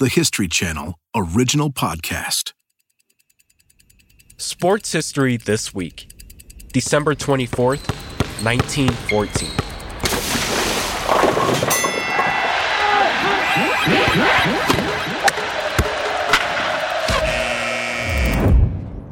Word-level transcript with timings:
the 0.00 0.08
History 0.08 0.48
Channel 0.48 0.98
original 1.14 1.70
podcast. 1.70 2.54
Sports 4.38 4.92
history 4.92 5.36
this 5.36 5.74
week, 5.74 6.08
December 6.72 7.14
24th, 7.14 7.86
1914. 8.42 9.50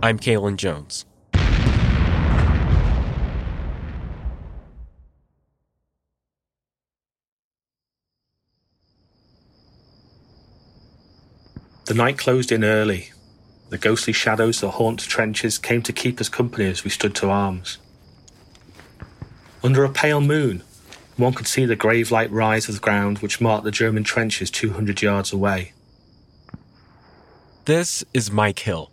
I'm 0.02 0.18
Kalen 0.18 0.56
Jones. 0.56 1.04
The 11.88 11.94
night 11.94 12.18
closed 12.18 12.52
in 12.52 12.64
early. 12.64 13.12
The 13.70 13.78
ghostly 13.78 14.12
shadows 14.12 14.60
that 14.60 14.72
haunt 14.72 15.00
trenches 15.00 15.56
came 15.56 15.80
to 15.84 15.92
keep 15.92 16.20
us 16.20 16.28
company 16.28 16.66
as 16.66 16.84
we 16.84 16.90
stood 16.90 17.14
to 17.14 17.30
arms. 17.30 17.78
Under 19.64 19.84
a 19.84 19.88
pale 19.88 20.20
moon, 20.20 20.62
one 21.16 21.32
could 21.32 21.46
see 21.46 21.64
the 21.64 21.76
grave 21.76 22.10
like 22.10 22.30
rise 22.30 22.68
of 22.68 22.74
the 22.74 22.80
ground 22.82 23.20
which 23.20 23.40
marked 23.40 23.64
the 23.64 23.70
German 23.70 24.04
trenches 24.04 24.50
200 24.50 25.00
yards 25.00 25.32
away. 25.32 25.72
This 27.64 28.04
is 28.12 28.30
Mike 28.30 28.58
Hill, 28.58 28.90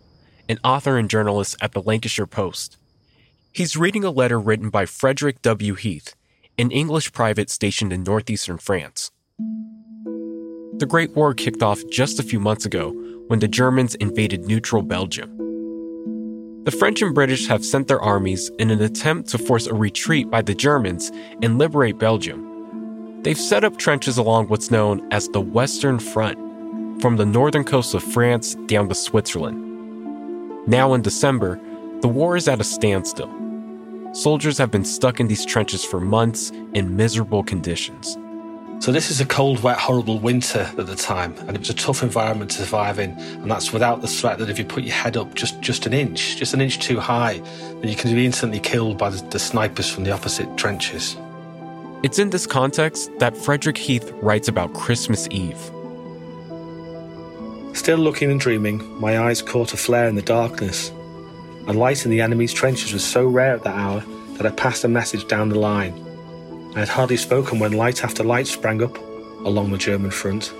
an 0.48 0.58
author 0.64 0.96
and 0.96 1.10
journalist 1.10 1.54
at 1.60 1.72
the 1.72 1.82
Lancashire 1.82 2.26
Post. 2.26 2.78
He's 3.52 3.76
reading 3.76 4.04
a 4.04 4.10
letter 4.10 4.40
written 4.40 4.70
by 4.70 4.86
Frederick 4.86 5.42
W. 5.42 5.74
Heath, 5.74 6.14
an 6.56 6.70
English 6.70 7.12
private 7.12 7.50
stationed 7.50 7.92
in 7.92 8.04
northeastern 8.04 8.56
France. 8.56 9.10
The 10.78 10.84
Great 10.84 11.16
War 11.16 11.32
kicked 11.32 11.62
off 11.62 11.82
just 11.90 12.20
a 12.20 12.22
few 12.22 12.38
months 12.38 12.66
ago 12.66 12.90
when 13.28 13.38
the 13.38 13.48
Germans 13.48 13.94
invaded 13.94 14.44
neutral 14.44 14.82
Belgium. 14.82 15.30
The 16.64 16.70
French 16.70 17.00
and 17.00 17.14
British 17.14 17.46
have 17.46 17.64
sent 17.64 17.88
their 17.88 18.02
armies 18.02 18.50
in 18.58 18.70
an 18.70 18.82
attempt 18.82 19.30
to 19.30 19.38
force 19.38 19.66
a 19.66 19.72
retreat 19.72 20.30
by 20.30 20.42
the 20.42 20.54
Germans 20.54 21.10
and 21.40 21.56
liberate 21.56 21.98
Belgium. 21.98 23.22
They've 23.22 23.38
set 23.38 23.64
up 23.64 23.78
trenches 23.78 24.18
along 24.18 24.48
what's 24.48 24.70
known 24.70 25.00
as 25.12 25.28
the 25.28 25.40
Western 25.40 25.98
Front, 25.98 26.36
from 27.00 27.16
the 27.16 27.24
northern 27.24 27.64
coast 27.64 27.94
of 27.94 28.02
France 28.02 28.54
down 28.66 28.90
to 28.90 28.94
Switzerland. 28.94 29.58
Now 30.68 30.92
in 30.92 31.00
December, 31.00 31.58
the 32.02 32.08
war 32.08 32.36
is 32.36 32.48
at 32.48 32.60
a 32.60 32.64
standstill. 32.64 33.32
Soldiers 34.12 34.58
have 34.58 34.70
been 34.70 34.84
stuck 34.84 35.20
in 35.20 35.28
these 35.28 35.46
trenches 35.46 35.86
for 35.86 36.00
months 36.00 36.50
in 36.74 36.96
miserable 36.96 37.42
conditions. 37.42 38.18
So 38.78 38.92
this 38.92 39.10
is 39.10 39.20
a 39.20 39.26
cold, 39.26 39.62
wet, 39.62 39.78
horrible 39.78 40.18
winter 40.18 40.70
at 40.78 40.86
the 40.86 40.94
time, 40.94 41.34
and 41.38 41.56
it 41.56 41.58
was 41.58 41.70
a 41.70 41.74
tough 41.74 42.02
environment 42.02 42.50
to 42.52 42.58
survive 42.58 42.98
in. 42.98 43.10
And 43.18 43.50
that's 43.50 43.72
without 43.72 44.00
the 44.00 44.06
threat 44.06 44.38
that 44.38 44.48
if 44.48 44.58
you 44.58 44.64
put 44.64 44.84
your 44.84 44.94
head 44.94 45.16
up 45.16 45.34
just, 45.34 45.60
just 45.60 45.86
an 45.86 45.92
inch, 45.92 46.36
just 46.36 46.54
an 46.54 46.60
inch 46.60 46.78
too 46.78 47.00
high, 47.00 47.38
then 47.80 47.88
you 47.88 47.96
can 47.96 48.14
be 48.14 48.24
instantly 48.24 48.60
killed 48.60 48.96
by 48.98 49.10
the, 49.10 49.24
the 49.28 49.38
snipers 49.38 49.90
from 49.90 50.04
the 50.04 50.12
opposite 50.12 50.56
trenches. 50.56 51.16
It's 52.02 52.18
in 52.18 52.30
this 52.30 52.46
context 52.46 53.10
that 53.18 53.36
Frederick 53.36 53.78
Heath 53.78 54.12
writes 54.20 54.46
about 54.46 54.74
Christmas 54.74 55.26
Eve. 55.30 55.58
Still 57.72 57.98
looking 57.98 58.30
and 58.30 58.38
dreaming, 58.38 58.84
my 59.00 59.18
eyes 59.18 59.42
caught 59.42 59.72
a 59.72 59.76
flare 59.76 60.06
in 60.06 60.14
the 60.14 60.22
darkness. 60.22 60.90
A 61.66 61.72
light 61.72 62.04
in 62.04 62.10
the 62.10 62.20
enemy's 62.20 62.52
trenches 62.52 62.92
was 62.92 63.04
so 63.04 63.26
rare 63.26 63.54
at 63.54 63.64
that 63.64 63.74
hour 63.74 64.04
that 64.36 64.46
I 64.46 64.50
passed 64.50 64.84
a 64.84 64.88
message 64.88 65.26
down 65.26 65.48
the 65.48 65.58
line. 65.58 66.05
I 66.76 66.80
had 66.80 66.88
hardly 66.90 67.16
spoken 67.16 67.58
when 67.58 67.72
light 67.72 68.04
after 68.04 68.22
light 68.22 68.46
sprang 68.46 68.82
up 68.82 68.98
along 69.46 69.70
the 69.70 69.78
German 69.78 70.10
front. 70.10 70.52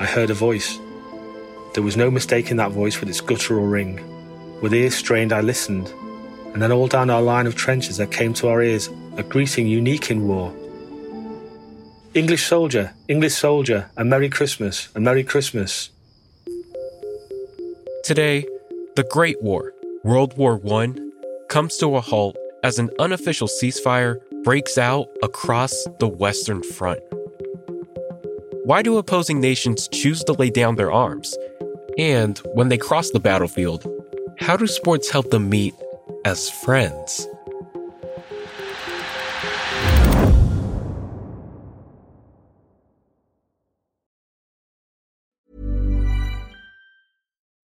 I 0.00 0.04
heard 0.04 0.30
a 0.30 0.34
voice. 0.34 0.80
There 1.74 1.84
was 1.84 1.96
no 1.96 2.10
mistaking 2.10 2.56
that 2.56 2.72
voice 2.72 2.98
with 2.98 3.08
its 3.08 3.20
guttural 3.20 3.64
ring. 3.64 4.00
With 4.60 4.74
ears 4.74 4.96
strained, 4.96 5.32
I 5.32 5.40
listened, 5.42 5.92
and 6.52 6.60
then 6.60 6.72
all 6.72 6.88
down 6.88 7.08
our 7.08 7.22
line 7.22 7.46
of 7.46 7.54
trenches 7.54 7.98
there 7.98 8.08
came 8.08 8.34
to 8.34 8.48
our 8.48 8.60
ears 8.60 8.90
a 9.16 9.22
greeting 9.22 9.68
unique 9.68 10.10
in 10.10 10.26
war. 10.26 10.52
English 12.14 12.44
soldier, 12.44 12.92
English 13.06 13.34
soldier, 13.34 13.88
a 13.96 14.04
Merry 14.04 14.28
Christmas, 14.28 14.88
a 14.96 15.00
Merry 15.00 15.22
Christmas. 15.22 15.90
Today, 18.02 18.44
the 18.96 19.04
Great 19.04 19.40
War, 19.40 19.72
World 20.02 20.36
War 20.36 20.60
I, 20.80 20.94
comes 21.48 21.76
to 21.76 21.94
a 21.94 22.00
halt 22.00 22.36
as 22.64 22.80
an 22.80 22.90
unofficial 22.98 23.46
ceasefire 23.46 24.20
breaks 24.48 24.78
out 24.78 25.10
across 25.22 25.74
the 25.98 26.08
Western 26.08 26.62
Front. 26.62 27.00
Why 28.64 28.80
do 28.80 28.96
opposing 28.96 29.42
nations 29.42 29.88
choose 29.88 30.24
to 30.24 30.32
lay 30.32 30.48
down 30.48 30.76
their 30.76 30.90
arms? 30.90 31.36
And 31.98 32.38
when 32.54 32.70
they 32.70 32.78
cross 32.78 33.10
the 33.10 33.20
battlefield, 33.20 33.86
how 34.38 34.56
do 34.56 34.66
sports 34.66 35.10
help 35.10 35.28
them 35.28 35.50
meet 35.50 35.74
as 36.24 36.48
friends? 36.48 37.26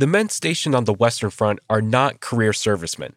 The 0.00 0.06
men 0.06 0.30
stationed 0.30 0.74
on 0.74 0.84
the 0.84 0.94
Western 0.94 1.28
Front 1.28 1.58
are 1.68 1.82
not 1.82 2.20
career 2.20 2.54
servicemen. 2.54 3.16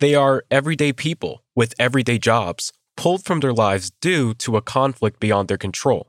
They 0.00 0.14
are 0.14 0.46
everyday 0.50 0.90
people 0.90 1.44
with 1.54 1.74
everyday 1.78 2.16
jobs 2.16 2.72
pulled 2.96 3.26
from 3.26 3.40
their 3.40 3.52
lives 3.52 3.90
due 4.00 4.32
to 4.36 4.56
a 4.56 4.62
conflict 4.62 5.20
beyond 5.20 5.48
their 5.48 5.58
control. 5.58 6.08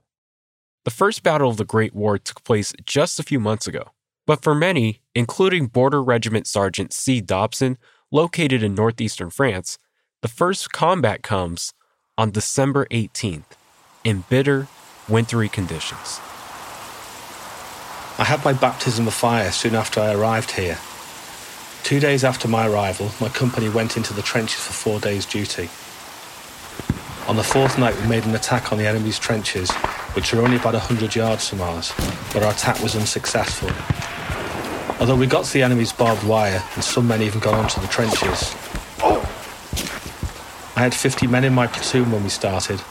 The 0.86 0.92
first 0.92 1.22
battle 1.22 1.50
of 1.50 1.58
the 1.58 1.66
Great 1.66 1.94
War 1.94 2.18
took 2.18 2.46
place 2.46 2.72
just 2.86 3.20
a 3.20 3.24
few 3.24 3.42
months 3.42 3.68
ago, 3.68 3.92
but 4.26 4.42
for 4.42 4.56
many, 4.56 5.02
including 5.14 5.68
Border 5.68 6.02
Regiment 6.02 6.48
Sergeant 6.48 6.94
C. 6.94 7.20
Dobson, 7.20 7.78
located 8.10 8.64
in 8.64 8.74
northeastern 8.74 9.32
France, 9.32 9.78
the 10.22 10.30
first 10.30 10.72
combat 10.72 11.24
comes 11.24 11.74
on 12.18 12.32
December 12.32 12.86
18th 12.90 13.58
in 14.06 14.24
bitter, 14.30 14.70
wintry 15.10 15.50
conditions. 15.50 16.22
I 18.18 18.24
had 18.24 18.46
my 18.46 18.54
baptism 18.54 19.08
of 19.08 19.14
fire 19.14 19.52
soon 19.52 19.76
after 19.76 20.00
I 20.00 20.14
arrived 20.14 20.52
here. 20.52 20.78
Two 21.84 22.00
days 22.00 22.24
after 22.24 22.48
my 22.48 22.66
arrival, 22.66 23.12
my 23.20 23.28
company 23.28 23.68
went 23.68 23.98
into 23.98 24.14
the 24.14 24.22
trenches 24.22 24.62
for 24.62 24.72
four 24.72 25.00
days' 25.02 25.26
duty. 25.26 25.70
On 27.28 27.36
the 27.36 27.44
fourth 27.44 27.78
night, 27.78 28.00
we 28.00 28.08
made 28.08 28.26
an 28.26 28.34
attack 28.34 28.72
on 28.72 28.78
the 28.78 28.88
enemy's 28.88 29.20
trenches, 29.20 29.70
which 30.14 30.34
are 30.34 30.42
only 30.42 30.56
about 30.56 30.76
100 30.76 31.14
yards 31.14 31.50
from 31.50 31.60
ours, 31.60 31.92
but 32.32 32.42
our 32.42 32.52
attack 32.54 32.82
was 32.82 32.96
unsuccessful. 32.96 33.70
Although 35.02 35.18
we 35.18 35.28
got 35.28 35.44
to 35.44 35.54
the 35.54 35.64
enemy's 35.64 35.92
barbed 35.92 36.24
wire, 36.24 36.64
and 36.76 36.84
some 36.86 37.10
men 37.10 37.22
even 37.22 37.42
got 37.42 37.54
onto 37.54 37.82
the 37.82 37.88
trenches. 37.88 38.56
I 40.78 40.82
had 40.82 40.96
50 40.96 41.28
men 41.28 41.44
in 41.44 41.54
my 41.54 41.68
platoon 41.68 42.12
when 42.12 42.24
we 42.24 42.30
started, 42.30 42.82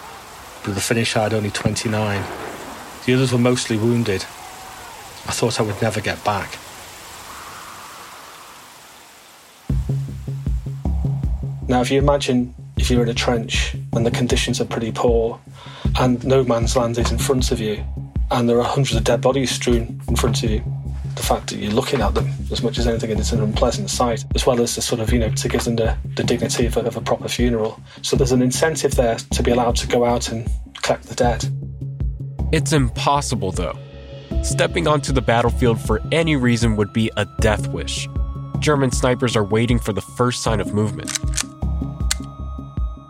but 0.61 0.69
at 0.69 0.75
the 0.75 0.83
finish 0.83 1.17
I 1.17 1.23
had 1.23 1.33
only 1.33 1.51
29. 1.51 2.23
The 3.07 3.15
others 3.15 3.33
were 3.33 3.39
mostly 3.39 3.79
wounded, 3.79 4.27
I 5.27 5.33
thought 5.33 5.61
I 5.61 5.63
would 5.63 5.81
never 5.81 6.01
get 6.01 6.23
back. 6.25 6.59
Now, 11.67 11.81
if 11.81 11.91
you 11.91 11.99
imagine 11.99 12.55
if 12.77 12.91
you're 12.91 13.03
in 13.03 13.09
a 13.09 13.15
trench 13.15 13.75
and 13.95 14.05
the 14.05 14.11
conditions 14.11 14.61
are 14.61 14.67
pretty 14.67 14.93
poor 14.93 15.41
and 15.99 16.23
no 16.25 16.45
man's 16.45 16.77
land 16.77 16.99
is 16.99 17.11
in 17.11 17.19
front 17.19 17.51
of 17.51 17.61
you 17.61 17.83
and 18.31 18.49
there 18.49 18.59
are 18.59 18.65
hundreds 18.65 18.97
of 18.97 19.05
dead 19.05 19.21
bodies 19.21 19.51
strewn 19.51 20.01
in 20.07 20.17
front 20.17 20.43
of 20.43 20.51
you, 20.51 20.63
the 21.15 21.23
fact 21.23 21.51
that 21.51 21.57
you're 21.57 21.73
looking 21.73 22.01
at 22.01 22.15
them 22.15 22.31
as 22.53 22.63
much 22.63 22.79
as 22.79 22.87
anything 22.87 23.11
it's 23.11 23.33
an 23.33 23.43
unpleasant 23.43 23.89
sight, 23.89 24.25
as 24.35 24.45
well 24.45 24.61
as 24.61 24.75
the 24.75 24.83
sort 24.83 25.01
of, 25.01 25.13
you 25.13 25.19
know, 25.19 25.31
to 25.31 25.49
give 25.49 25.65
them 25.65 25.77
the, 25.77 25.97
the 26.17 26.25
dignity 26.25 26.67
of 26.67 26.77
a, 26.77 26.81
of 26.81 26.97
a 26.97 27.01
proper 27.01 27.29
funeral. 27.29 27.81
So 28.03 28.17
there's 28.17 28.33
an 28.33 28.43
incentive 28.43 28.95
there 28.95 29.17
to 29.17 29.43
be 29.43 29.51
allowed 29.51 29.77
to 29.77 29.87
go 29.87 30.05
out 30.05 30.31
and 30.31 30.49
collect 30.83 31.05
the 31.05 31.15
dead. 31.15 31.47
It's 32.53 32.73
impossible, 32.73 33.53
though. 33.53 33.79
Stepping 34.45 34.87
onto 34.87 35.11
the 35.11 35.23
battlefield 35.23 35.81
for 35.81 36.03
any 36.13 36.37
reason 36.37 36.77
would 36.77 36.93
be 36.93 37.11
a 37.17 37.25
death 37.41 37.67
wish. 37.69 38.11
German 38.59 38.93
snipers 38.93 39.37
are 39.37 39.43
waiting 39.43 39.79
for 39.79 39.95
the 39.95 40.03
first 40.03 40.43
sign 40.43 40.61
of 40.61 40.75
movement. 40.75 41.19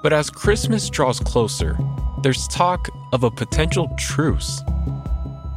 But 0.00 0.12
as 0.12 0.30
Christmas 0.30 0.88
draws 0.88 1.18
closer, 1.18 1.76
there's 2.22 2.46
talk 2.46 2.88
of 3.12 3.24
a 3.24 3.32
potential 3.32 3.92
truce. 3.98 4.62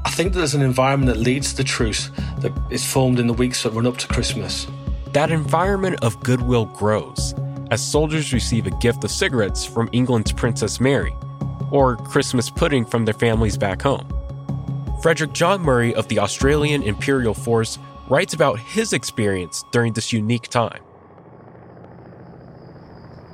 I 0.03 0.09
think 0.09 0.33
there's 0.33 0.55
an 0.55 0.63
environment 0.63 1.15
that 1.15 1.21
leads 1.21 1.51
to 1.51 1.57
the 1.57 1.63
truce 1.63 2.09
that 2.39 2.51
is 2.71 2.83
formed 2.83 3.19
in 3.19 3.27
the 3.27 3.33
weeks 3.33 3.61
that 3.61 3.71
run 3.71 3.85
up 3.85 3.97
to 3.97 4.07
Christmas. 4.07 4.65
That 5.13 5.29
environment 5.29 5.99
of 6.01 6.19
goodwill 6.23 6.65
grows 6.65 7.35
as 7.69 7.87
soldiers 7.87 8.33
receive 8.33 8.65
a 8.65 8.71
gift 8.79 9.03
of 9.03 9.11
cigarettes 9.11 9.63
from 9.63 9.89
England's 9.91 10.31
Princess 10.31 10.79
Mary, 10.79 11.15
or 11.69 11.97
Christmas 11.97 12.49
pudding 12.49 12.83
from 12.83 13.05
their 13.05 13.13
families 13.13 13.59
back 13.59 13.83
home. 13.83 14.16
Frederick 15.01 15.33
John 15.33 15.61
Murray 15.61 15.93
of 15.93 16.07
the 16.07 16.19
Australian 16.19 16.81
Imperial 16.81 17.35
Force 17.35 17.77
writes 18.09 18.33
about 18.33 18.59
his 18.59 18.93
experience 18.93 19.63
during 19.71 19.93
this 19.93 20.11
unique 20.11 20.47
time. 20.47 20.81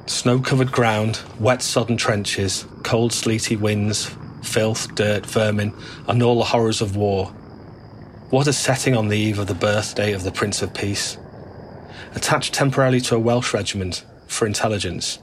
Snow 0.06 0.40
covered 0.40 0.74
ground, 0.74 1.22
wet 1.40 1.62
sodden 1.62 1.96
trenches, 1.96 2.66
cold 2.84 3.14
sleety 3.14 3.56
winds, 3.56 4.14
filth, 4.44 4.94
dirt, 4.96 5.26
vermin, 5.26 5.74
and 6.08 6.22
all 6.22 6.38
the 6.38 6.44
horrors 6.44 6.82
of 6.82 6.98
war. 6.98 7.28
What 8.30 8.48
a 8.48 8.54
setting 8.54 8.98
on 8.98 9.08
the 9.08 9.18
eve 9.18 9.40
of 9.40 9.48
the 9.48 9.54
birthday 9.54 10.12
of 10.12 10.24
the 10.24 10.32
Prince 10.32 10.62
of 10.62 10.74
Peace. 10.74 11.18
Attached 12.14 12.54
temporarily 12.54 13.00
to 13.02 13.16
a 13.16 13.20
Welsh 13.20 13.54
regiment 13.54 14.06
for 14.28 14.46
intelligence, 14.46 15.20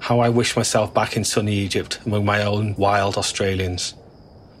how 0.00 0.20
I 0.20 0.30
wish 0.30 0.56
myself 0.56 0.94
back 0.94 1.16
in 1.18 1.24
sunny 1.24 1.54
Egypt 1.54 2.00
among 2.06 2.24
my 2.24 2.42
own 2.42 2.74
wild 2.76 3.18
Australians. 3.18 3.94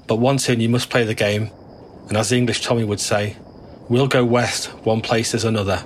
But 0.06 0.16
once 0.16 0.48
in, 0.48 0.60
you 0.60 0.68
must 0.68 0.90
play 0.90 1.04
the 1.04 1.14
game, 1.14 1.50
and 2.08 2.16
as 2.16 2.30
the 2.30 2.36
English 2.36 2.62
Tommy 2.62 2.84
would 2.84 3.00
say, 3.00 3.36
we'll 3.88 4.08
go 4.08 4.24
west 4.24 4.66
one 4.84 5.00
place 5.00 5.34
as 5.34 5.44
another. 5.44 5.84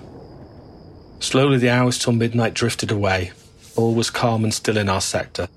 Slowly 1.18 1.58
the 1.58 1.70
hours 1.70 1.98
till 1.98 2.12
midnight 2.12 2.54
drifted 2.54 2.90
away. 2.90 3.32
All 3.74 3.94
was 3.94 4.10
calm 4.10 4.44
and 4.44 4.52
still 4.52 4.76
in 4.76 4.88
our 4.88 5.00
sector. 5.00 5.48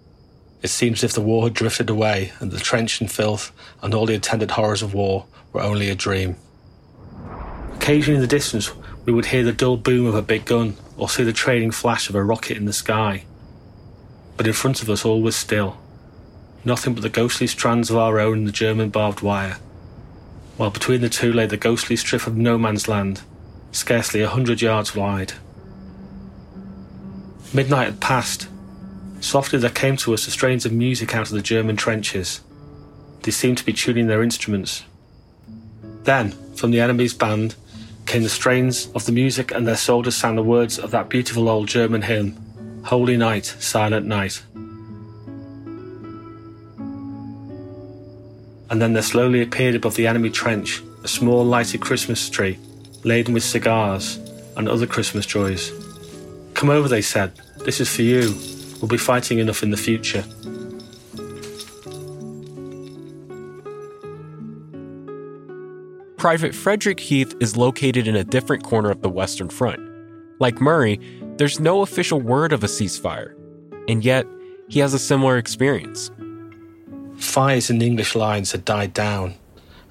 It 0.61 0.69
seemed 0.69 0.97
as 0.97 1.03
if 1.03 1.13
the 1.13 1.21
war 1.21 1.43
had 1.43 1.53
drifted 1.53 1.89
away 1.89 2.33
and 2.39 2.51
the 2.51 2.59
trench 2.59 2.99
and 2.99 3.11
filth 3.11 3.51
and 3.81 3.93
all 3.93 4.05
the 4.05 4.15
attendant 4.15 4.51
horrors 4.51 4.81
of 4.81 4.93
war 4.93 5.25
were 5.53 5.61
only 5.61 5.89
a 5.89 5.95
dream. 5.95 6.35
Occasionally 7.75 8.15
in 8.15 8.21
the 8.21 8.27
distance, 8.27 8.71
we 9.05 9.13
would 9.13 9.27
hear 9.27 9.43
the 9.43 9.53
dull 9.53 9.77
boom 9.77 10.05
of 10.05 10.15
a 10.15 10.21
big 10.21 10.45
gun 10.45 10.75
or 10.97 11.07
see 11.07 11.23
the 11.23 11.33
trailing 11.33 11.71
flash 11.71 12.09
of 12.09 12.15
a 12.15 12.23
rocket 12.23 12.57
in 12.57 12.65
the 12.65 12.73
sky. 12.73 13.23
But 14.35 14.47
in 14.47 14.53
front 14.53 14.81
of 14.81 14.89
us, 14.89 15.05
all 15.05 15.21
was 15.21 15.35
still. 15.35 15.77
Nothing 16.65 16.93
but 16.93 17.03
the 17.03 17.09
ghostly 17.09 17.47
strands 17.47 17.89
of 17.89 17.97
our 17.97 18.19
own 18.19 18.39
and 18.39 18.47
the 18.47 18.51
German 18.51 18.89
barbed 18.89 19.21
wire, 19.21 19.57
while 20.57 20.69
between 20.69 21.01
the 21.01 21.09
two 21.09 21.31
lay 21.31 21.45
the 21.45 21.57
ghostly 21.57 21.95
strip 21.95 22.27
of 22.27 22.35
no 22.35 22.57
man's 22.57 22.87
land, 22.87 23.21
scarcely 23.71 24.21
a 24.21 24.27
hundred 24.27 24.61
yards 24.61 24.93
wide. 24.93 25.33
Midnight 27.53 27.85
had 27.85 28.01
passed. 28.01 28.47
Softly 29.21 29.57
there 29.57 29.69
came 29.69 29.97
to 29.97 30.13
us 30.13 30.25
the 30.25 30.31
strains 30.31 30.65
of 30.65 30.71
music 30.71 31.15
out 31.15 31.29
of 31.29 31.35
the 31.35 31.41
German 31.41 31.75
trenches. 31.75 32.41
They 33.23 33.31
seemed 33.31 33.57
to 33.57 33.65
be 33.65 33.73
tuning 33.73 34.07
their 34.07 34.21
instruments. 34.21 34.83
Then, 36.03 36.31
from 36.55 36.71
the 36.71 36.79
enemy's 36.79 37.13
band, 37.13 37.55
came 38.05 38.23
the 38.23 38.29
strains 38.29 38.89
of 38.95 39.05
the 39.05 39.11
music, 39.11 39.51
and 39.51 39.67
their 39.67 39.75
soldiers 39.77 40.15
sang 40.15 40.35
the 40.35 40.43
words 40.43 40.77
of 40.77 40.91
that 40.91 41.09
beautiful 41.09 41.47
old 41.47 41.67
German 41.67 42.01
hymn, 42.03 42.37
Holy 42.85 43.17
Night, 43.17 43.45
Silent 43.45 44.05
Night. 44.05 44.41
And 48.69 48.81
then 48.81 48.93
there 48.93 49.01
slowly 49.01 49.41
appeared 49.41 49.75
above 49.75 49.95
the 49.95 50.07
enemy 50.07 50.29
trench 50.29 50.83
a 51.03 51.07
small 51.07 51.45
lighted 51.45 51.81
Christmas 51.81 52.29
tree, 52.29 52.59
laden 53.03 53.33
with 53.33 53.43
cigars 53.43 54.17
and 54.57 54.67
other 54.67 54.85
Christmas 54.85 55.25
joys. 55.25 55.71
Come 56.53 56.69
over, 56.69 56.87
they 56.87 57.01
said. 57.01 57.31
This 57.59 57.79
is 57.79 57.93
for 57.93 58.01
you. 58.01 58.35
We'll 58.81 58.89
be 58.89 58.97
fighting 58.97 59.39
enough 59.39 59.63
in 59.63 59.71
the 59.71 59.77
future. 59.77 60.23
Private 66.17 66.53
Frederick 66.53 66.99
Heath 66.99 67.33
is 67.39 67.55
located 67.55 68.05
in 68.05 68.17
a 68.17 68.25
different 68.25 68.63
corner 68.63 68.91
of 68.91 69.01
the 69.01 69.09
Western 69.09 69.47
Front. 69.47 69.79
Like 70.39 70.59
Murray, 70.59 70.99
there's 71.37 71.61
no 71.61 71.81
official 71.81 72.19
word 72.19 72.51
of 72.51 72.61
a 72.61 72.67
ceasefire, 72.67 73.33
and 73.87 74.03
yet 74.03 74.25
he 74.67 74.79
has 74.79 74.93
a 74.93 74.99
similar 74.99 75.37
experience. 75.37 76.11
Fires 77.19 77.69
in 77.69 77.79
the 77.79 77.85
English 77.85 78.15
lines 78.15 78.53
had 78.53 78.63
died 78.63 78.93
down, 78.93 79.35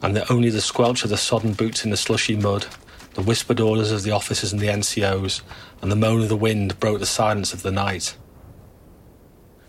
and 0.02 0.16
that 0.16 0.30
only 0.30 0.48
the 0.48 0.62
squelch 0.62 1.04
of 1.04 1.10
the 1.10 1.16
sodden 1.16 1.52
boots 1.52 1.84
in 1.84 1.90
the 1.90 1.96
slushy 1.96 2.34
mud, 2.34 2.66
the 3.14 3.22
whispered 3.22 3.60
orders 3.60 3.92
of 3.92 4.02
the 4.02 4.10
officers 4.10 4.52
and 4.52 4.60
the 4.60 4.68
NCOs, 4.68 5.42
and 5.82 5.92
the 5.92 5.96
moan 5.96 6.22
of 6.22 6.30
the 6.30 6.36
wind 6.36 6.80
broke 6.80 7.00
the 7.00 7.06
silence 7.06 7.52
of 7.52 7.62
the 7.62 7.70
night. 7.70 8.16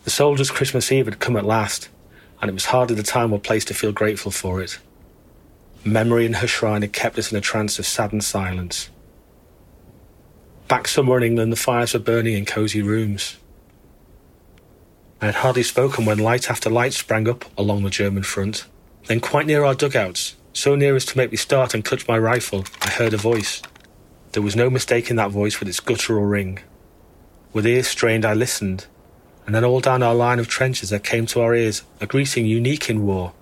The 0.05 0.09
soldiers' 0.09 0.51
Christmas 0.51 0.91
Eve 0.91 1.05
had 1.05 1.19
come 1.19 1.35
at 1.35 1.45
last, 1.45 1.89
and 2.41 2.49
it 2.49 2.53
was 2.53 2.65
hardly 2.65 2.95
the 2.95 3.03
time 3.03 3.33
or 3.33 3.39
place 3.39 3.65
to 3.65 3.73
feel 3.73 3.91
grateful 3.91 4.31
for 4.31 4.61
it. 4.61 4.79
Memory 5.83 6.25
in 6.25 6.33
her 6.33 6.47
shrine 6.47 6.81
had 6.81 6.93
kept 6.93 7.19
us 7.19 7.31
in 7.31 7.37
a 7.37 7.41
trance 7.41 7.77
of 7.77 7.85
saddened 7.85 8.23
silence. 8.23 8.89
Back 10.69 10.87
somewhere 10.87 11.17
in 11.17 11.25
England, 11.25 11.51
the 11.51 11.57
fires 11.57 11.93
were 11.93 11.99
burning 11.99 12.35
in 12.35 12.45
cosy 12.45 12.81
rooms. 12.81 13.37
I 15.21 15.25
had 15.25 15.35
hardly 15.35 15.63
spoken 15.63 16.05
when 16.05 16.17
light 16.17 16.49
after 16.49 16.69
light 16.69 16.93
sprang 16.93 17.27
up 17.27 17.43
along 17.57 17.83
the 17.83 17.89
German 17.89 18.23
front. 18.23 18.65
Then, 19.07 19.19
quite 19.19 19.45
near 19.45 19.65
our 19.65 19.75
dugouts, 19.75 20.35
so 20.53 20.75
near 20.75 20.95
as 20.95 21.05
to 21.05 21.17
make 21.17 21.31
me 21.31 21.37
start 21.37 21.73
and 21.73 21.83
clutch 21.83 22.07
my 22.07 22.17
rifle, 22.17 22.63
I 22.81 22.89
heard 22.89 23.13
a 23.13 23.17
voice. 23.17 23.61
There 24.31 24.43
was 24.43 24.55
no 24.55 24.69
mistaking 24.69 25.17
that 25.17 25.31
voice 25.31 25.59
with 25.59 25.67
its 25.67 25.81
guttural 25.81 26.23
ring. 26.23 26.59
With 27.51 27.67
ears 27.67 27.87
strained, 27.87 28.23
I 28.23 28.33
listened, 28.33 28.85
and 29.45 29.53
then 29.53 29.65
all 29.65 29.81
down 29.81 30.03
our 30.03 30.15
line 30.15 30.39
of 30.39 30.47
trenches 30.47 30.89
there 30.91 30.99
came 30.99 31.25
to 31.27 31.41
our 31.41 31.53
ears 31.53 31.83
a 31.99 32.05
greeting 32.05 32.45
unique 32.45 32.89
in 32.89 33.05
war. 33.05 33.33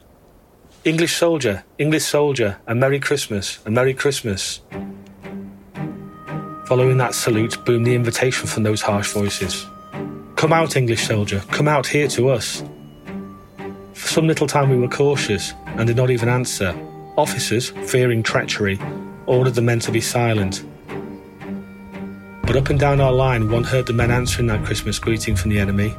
English 0.84 1.16
soldier, 1.16 1.64
English 1.78 2.06
soldier, 2.06 2.58
a 2.66 2.74
Merry 2.74 3.00
Christmas, 3.00 3.60
a 3.66 3.70
Merry 3.70 3.94
Christmas. 3.94 4.62
Following 6.66 6.98
that 6.98 7.14
salute 7.14 7.64
boomed 7.66 7.86
the 7.86 7.94
invitation 7.94 8.48
from 8.48 8.64
those 8.64 8.82
harsh 8.82 9.12
voices. 9.12 9.68
Come 10.38 10.54
out, 10.54 10.78
English 10.78 11.06
soldier, 11.06 11.42
come 11.52 11.68
out 11.68 11.86
here 11.86 12.08
to 12.08 12.30
us. 12.30 12.64
For 13.94 14.08
some 14.08 14.28
little 14.28 14.48
time 14.48 14.70
we 14.70 14.78
were 14.78 14.88
cautious 14.88 15.54
and 15.66 15.86
did 15.86 15.98
not 15.98 16.10
even 16.10 16.30
answer. 16.30 16.74
Officers, 17.18 17.72
fearing 17.86 18.24
treachery, 18.24 18.80
ordered 19.26 19.56
the 19.56 19.62
men 19.62 19.80
to 19.82 19.92
be 19.92 20.00
silent. 20.00 20.64
But 22.44 22.56
up 22.56 22.70
and 22.70 22.80
down 22.80 23.02
our 23.02 23.12
line, 23.12 23.52
one 23.52 23.66
heard 23.66 23.88
the 23.88 23.94
men 23.94 24.12
answering 24.12 24.48
that 24.48 24.64
Christmas 24.64 25.00
greeting 25.00 25.36
from 25.36 25.50
the 25.50 25.60
enemy. 25.60 25.94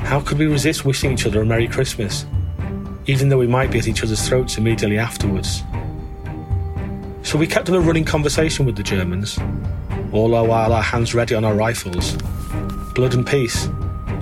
How 0.00 0.20
could 0.20 0.38
we 0.38 0.46
resist 0.46 0.84
wishing 0.84 1.12
each 1.12 1.24
other 1.24 1.40
a 1.40 1.46
Merry 1.46 1.68
Christmas? 1.68 2.26
even 3.06 3.28
though 3.28 3.38
we 3.38 3.46
might 3.46 3.70
be 3.70 3.78
at 3.78 3.88
each 3.88 4.02
other's 4.02 4.26
throats 4.28 4.58
immediately 4.58 4.98
afterwards. 4.98 5.62
So 7.22 7.38
we 7.38 7.46
kept 7.46 7.68
up 7.68 7.74
a 7.74 7.80
running 7.80 8.04
conversation 8.04 8.66
with 8.66 8.76
the 8.76 8.82
Germans, 8.82 9.38
all 10.12 10.30
the 10.30 10.42
while 10.42 10.72
our 10.72 10.82
hands 10.82 11.14
ready 11.14 11.34
on 11.34 11.44
our 11.44 11.54
rifles. 11.54 12.16
Blood 12.94 13.14
and 13.14 13.26
peace, 13.26 13.70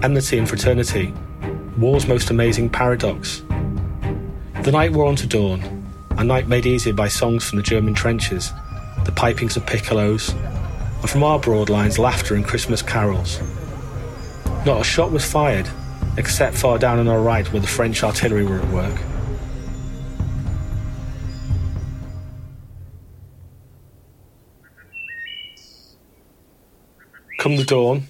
enmity 0.05 0.39
and 0.39 0.49
fraternity, 0.49 1.12
war's 1.77 2.07
most 2.07 2.31
amazing 2.31 2.69
paradox. 2.71 3.43
The 4.62 4.71
night 4.71 4.93
wore 4.93 5.07
on 5.07 5.17
to 5.17 5.27
dawn, 5.27 5.61
a 6.11 6.23
night 6.23 6.47
made 6.47 6.67
easier 6.67 6.93
by 6.93 7.09
songs 7.09 7.49
from 7.49 7.57
the 7.57 7.65
German 7.65 7.95
trenches, 7.95 8.53
the 9.05 9.11
pipings 9.11 9.57
of 9.57 9.67
piccolos, 9.67 10.33
and 11.00 11.11
from 11.11 11.25
our 11.25 11.41
broad 11.41 11.69
lines, 11.69 11.99
laughter 11.99 12.37
and 12.37 12.45
Christmas 12.45 12.81
carols. 12.81 13.41
Not 14.65 14.81
a 14.81 14.85
shot 14.85 15.11
was 15.11 15.25
fired, 15.25 15.69
except 16.17 16.57
far 16.57 16.79
down 16.79 17.00
on 17.00 17.09
our 17.09 17.21
right 17.21 17.53
where 17.53 17.61
the 17.61 17.67
French 17.67 18.05
artillery 18.05 18.45
were 18.45 18.61
at 18.61 18.69
work. 18.69 19.00
Come 27.41 27.57
the 27.57 27.65
dawn, 27.65 28.05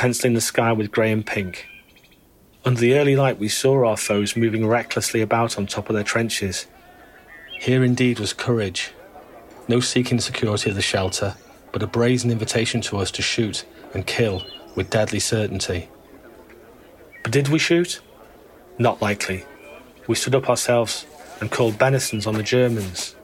penciling 0.00 0.32
the 0.32 0.40
sky 0.40 0.72
with 0.72 0.90
grey 0.90 1.12
and 1.12 1.26
pink. 1.26 1.66
Under 2.64 2.80
the 2.80 2.94
early 2.94 3.16
light, 3.16 3.38
we 3.38 3.50
saw 3.50 3.86
our 3.86 3.98
foes 3.98 4.34
moving 4.34 4.66
recklessly 4.66 5.20
about 5.20 5.58
on 5.58 5.66
top 5.66 5.90
of 5.90 5.94
their 5.94 6.02
trenches. 6.02 6.66
Here 7.58 7.84
indeed 7.84 8.18
was 8.18 8.32
courage. 8.32 8.92
No 9.68 9.78
seeking 9.80 10.18
security 10.18 10.70
of 10.70 10.76
the 10.76 10.80
shelter, 10.80 11.34
but 11.70 11.82
a 11.82 11.86
brazen 11.86 12.30
invitation 12.30 12.80
to 12.80 12.96
us 12.96 13.10
to 13.10 13.20
shoot 13.20 13.66
and 13.92 14.06
kill 14.06 14.42
with 14.74 14.88
deadly 14.88 15.20
certainty. 15.20 15.90
But 17.22 17.32
did 17.32 17.48
we 17.48 17.58
shoot? 17.58 18.00
Not 18.78 19.02
likely. 19.02 19.44
We 20.06 20.14
stood 20.14 20.34
up 20.34 20.48
ourselves 20.48 21.04
and 21.42 21.50
called 21.50 21.74
benisons 21.74 22.26
on 22.26 22.36
the 22.36 22.42
Germans. 22.42 23.16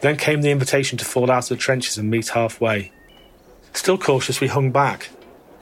Then 0.00 0.16
came 0.16 0.40
the 0.40 0.52
invitation 0.52 0.96
to 0.96 1.04
fall 1.04 1.30
out 1.30 1.42
of 1.42 1.48
the 1.50 1.56
trenches 1.56 1.98
and 1.98 2.10
meet 2.10 2.28
halfway. 2.28 2.92
Still 3.76 3.98
cautious, 3.98 4.40
we 4.40 4.48
hung 4.48 4.72
back. 4.72 5.10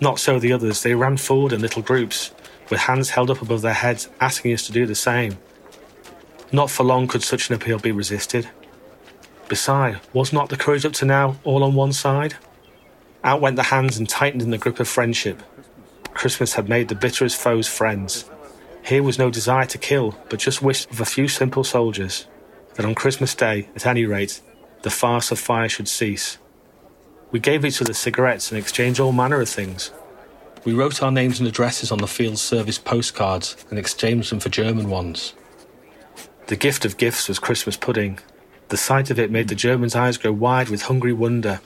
Not 0.00 0.20
so 0.20 0.38
the 0.38 0.52
others. 0.52 0.82
They 0.82 0.94
ran 0.94 1.16
forward 1.16 1.52
in 1.52 1.60
little 1.60 1.82
groups, 1.82 2.30
with 2.70 2.80
hands 2.80 3.10
held 3.10 3.28
up 3.28 3.42
above 3.42 3.60
their 3.60 3.74
heads, 3.74 4.08
asking 4.20 4.54
us 4.54 4.64
to 4.66 4.72
do 4.72 4.86
the 4.86 4.94
same. 4.94 5.36
Not 6.52 6.70
for 6.70 6.84
long 6.84 7.08
could 7.08 7.24
such 7.24 7.50
an 7.50 7.56
appeal 7.56 7.80
be 7.80 7.90
resisted. 7.90 8.48
Besides, 9.48 9.98
was 10.12 10.32
not 10.32 10.48
the 10.48 10.56
courage 10.56 10.86
up 10.86 10.92
to 10.94 11.04
now 11.04 11.36
all 11.42 11.64
on 11.64 11.74
one 11.74 11.92
side? 11.92 12.36
Out 13.24 13.40
went 13.40 13.56
the 13.56 13.64
hands 13.64 13.98
and 13.98 14.08
tightened 14.08 14.42
in 14.42 14.50
the 14.50 14.58
grip 14.58 14.78
of 14.78 14.88
friendship. 14.88 15.42
Christmas 16.14 16.54
had 16.54 16.68
made 16.68 16.88
the 16.88 16.94
bitterest 16.94 17.36
foes 17.36 17.66
friends. 17.66 18.30
Here 18.84 19.02
was 19.02 19.18
no 19.18 19.28
desire 19.28 19.66
to 19.66 19.76
kill, 19.76 20.16
but 20.30 20.38
just 20.38 20.62
wish 20.62 20.86
of 20.86 21.00
a 21.00 21.04
few 21.04 21.26
simple 21.26 21.64
soldiers 21.64 22.28
that 22.74 22.86
on 22.86 22.94
Christmas 22.94 23.34
Day, 23.34 23.68
at 23.74 23.86
any 23.86 24.06
rate, 24.06 24.40
the 24.82 24.90
farce 24.90 25.32
of 25.32 25.38
fire 25.40 25.68
should 25.68 25.88
cease. 25.88 26.38
We 27.34 27.40
gave 27.40 27.64
each 27.64 27.82
other 27.82 27.94
cigarettes 27.94 28.52
and 28.52 28.60
exchanged 28.60 29.00
all 29.00 29.10
manner 29.10 29.40
of 29.40 29.48
things. 29.48 29.90
We 30.64 30.72
wrote 30.72 31.02
our 31.02 31.10
names 31.10 31.40
and 31.40 31.48
addresses 31.48 31.90
on 31.90 31.98
the 31.98 32.06
field 32.06 32.38
service 32.38 32.78
postcards 32.78 33.56
and 33.70 33.76
exchanged 33.76 34.30
them 34.30 34.38
for 34.38 34.50
German 34.50 34.88
ones. 34.88 35.34
The 36.46 36.54
gift 36.54 36.84
of 36.84 36.96
gifts 36.96 37.26
was 37.26 37.40
Christmas 37.40 37.76
pudding. 37.76 38.20
The 38.68 38.76
sight 38.76 39.10
of 39.10 39.18
it 39.18 39.32
made 39.32 39.48
the 39.48 39.56
Germans' 39.56 39.96
eyes 39.96 40.16
grow 40.16 40.30
wide 40.30 40.68
with 40.68 40.82
hungry 40.82 41.12
wonder, 41.12 41.60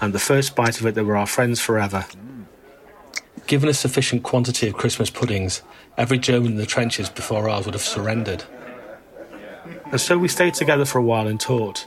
and 0.00 0.12
the 0.12 0.18
first 0.18 0.56
bite 0.56 0.80
of 0.80 0.86
it 0.86 0.96
they 0.96 1.02
were 1.02 1.16
our 1.16 1.28
friends 1.28 1.60
forever. 1.60 2.04
Given 3.46 3.68
a 3.68 3.74
sufficient 3.74 4.24
quantity 4.24 4.66
of 4.66 4.74
Christmas 4.74 5.10
puddings, 5.10 5.62
every 5.96 6.18
German 6.18 6.52
in 6.52 6.58
the 6.58 6.66
trenches 6.66 7.08
before 7.08 7.48
ours 7.48 7.66
would 7.66 7.74
have 7.74 7.82
surrendered. 7.82 8.42
And 9.92 10.00
so 10.00 10.18
we 10.18 10.26
stayed 10.26 10.54
together 10.54 10.84
for 10.84 10.98
a 10.98 11.04
while 11.04 11.28
and 11.28 11.38
talked, 11.38 11.86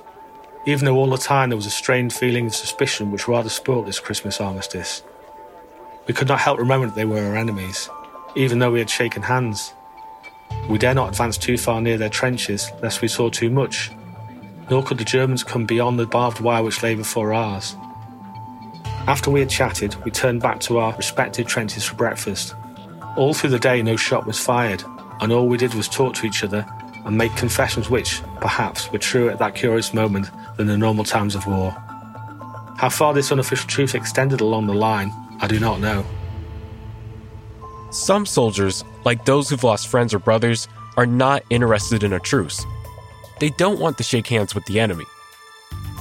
even 0.65 0.85
though 0.85 0.95
all 0.95 1.09
the 1.09 1.17
time 1.17 1.49
there 1.49 1.57
was 1.57 1.65
a 1.67 1.71
strained 1.71 2.11
feeling 2.11 2.47
of 2.47 2.55
suspicion 2.55 3.11
which 3.11 3.27
rather 3.27 3.49
spoilt 3.49 3.85
this 3.85 3.99
Christmas 3.99 4.41
armistice. 4.41 5.03
We 6.07 6.13
could 6.13 6.27
not 6.27 6.39
help 6.39 6.59
remembering 6.59 6.89
that 6.91 6.95
they 6.95 7.05
were 7.05 7.23
our 7.23 7.35
enemies, 7.35 7.89
even 8.35 8.59
though 8.59 8.71
we 8.71 8.79
had 8.79 8.89
shaken 8.89 9.21
hands. 9.21 9.73
We 10.69 10.77
dare 10.77 10.95
not 10.95 11.09
advance 11.09 11.37
too 11.37 11.57
far 11.57 11.81
near 11.81 11.97
their 11.97 12.09
trenches 12.09 12.71
lest 12.81 13.01
we 13.01 13.07
saw 13.07 13.29
too 13.29 13.49
much, 13.49 13.91
nor 14.69 14.83
could 14.83 14.97
the 14.97 15.03
Germans 15.03 15.43
come 15.43 15.65
beyond 15.65 15.99
the 15.99 16.07
barbed 16.07 16.39
wire 16.39 16.63
which 16.63 16.81
lay 16.81 16.95
before 16.95 17.33
ours. 17.33 17.75
After 19.07 19.29
we 19.29 19.39
had 19.39 19.49
chatted, 19.51 19.95
we 20.03 20.09
turned 20.09 20.41
back 20.41 20.59
to 20.61 20.79
our 20.79 20.95
respective 20.95 21.45
trenches 21.45 21.85
for 21.85 21.95
breakfast. 21.95 22.55
All 23.17 23.35
through 23.35 23.51
the 23.51 23.59
day, 23.59 23.83
no 23.83 23.95
shot 23.95 24.25
was 24.25 24.39
fired, 24.39 24.83
and 25.21 25.31
all 25.31 25.47
we 25.47 25.57
did 25.57 25.75
was 25.75 25.87
talk 25.87 26.15
to 26.15 26.25
each 26.25 26.43
other 26.43 26.65
and 27.05 27.17
make 27.17 27.35
confessions 27.35 27.89
which, 27.89 28.21
perhaps, 28.41 28.91
were 28.91 28.97
truer 28.97 29.31
at 29.31 29.39
that 29.39 29.55
curious 29.55 29.93
moment 29.93 30.27
than 30.57 30.67
the 30.67 30.77
normal 30.77 31.03
times 31.05 31.35
of 31.35 31.47
war. 31.47 31.71
How 32.77 32.89
far 32.89 33.13
this 33.13 33.31
unofficial 33.31 33.69
truth 33.69 33.95
extended 33.95 34.41
along 34.41 34.67
the 34.67 34.73
line, 34.73 35.13
I 35.39 35.47
do 35.47 35.59
not 35.59 35.79
know. 35.79 36.05
Some 37.91 38.25
soldiers, 38.25 38.83
like 39.05 39.23
those 39.23 39.49
who've 39.49 39.63
lost 39.63 39.87
friends 39.87 40.13
or 40.13 40.19
brothers, 40.19 40.67
are 40.97 41.05
not 41.05 41.43
interested 41.49 42.03
in 42.03 42.11
a 42.11 42.19
truce. 42.19 42.65
They 43.39 43.49
don't 43.51 43.79
want 43.79 43.97
to 43.97 44.03
shake 44.03 44.27
hands 44.27 44.55
with 44.55 44.65
the 44.65 44.79
enemy. 44.79 45.05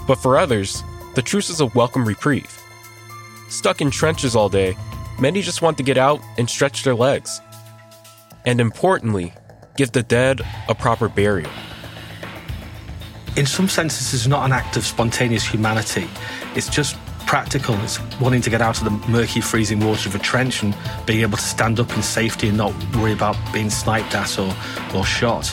But 0.07 0.17
for 0.17 0.39
others, 0.39 0.83
the 1.15 1.23
truce 1.23 1.51
is 1.51 1.61
a 1.61 1.67
welcome 1.67 2.05
reprieve. 2.05 2.61
Stuck 3.49 3.81
in 3.81 3.91
trenches 3.91 4.35
all 4.35 4.49
day, 4.49 4.77
many 5.21 5.43
just 5.43 5.63
want 5.63 5.77
to 5.77 5.85
get 5.85 5.99
out 5.99 6.21
and 6.39 6.49
stretch 6.49 6.83
their 6.83 6.95
legs. 6.95 7.41
And 8.47 8.61
importantly, 8.61 9.33
give 9.77 9.93
the 9.93 10.03
dead 10.03 10.41
a 10.69 10.75
proper 10.75 11.09
burial. 11.09 11.51
In 13.37 13.47
some 13.47 13.69
sense, 13.69 13.99
this 13.99 14.15
is 14.15 14.29
not 14.29 14.45
an 14.45 14.53
act 14.53 14.77
of 14.77 14.85
spontaneous 14.87 15.45
humanity. 15.45 16.09
It's 16.55 16.69
just 16.69 16.97
practical. 17.27 17.75
It's 17.83 17.99
wanting 18.21 18.43
to 18.43 18.51
get 18.51 18.63
out 18.63 18.79
of 18.79 18.85
the 18.85 19.11
murky, 19.11 19.41
freezing 19.41 19.81
water 19.81 20.09
of 20.09 20.15
a 20.15 20.19
trench 20.19 20.63
and 20.63 20.75
being 21.07 21.23
able 21.23 21.37
to 21.37 21.43
stand 21.43 21.81
up 21.81 21.95
in 21.97 22.03
safety 22.03 22.49
and 22.49 22.57
not 22.57 22.73
worry 22.95 23.13
about 23.13 23.37
being 23.53 23.71
sniped 23.71 24.15
at 24.15 24.39
or, 24.39 24.55
or 24.95 25.05
shot. 25.05 25.53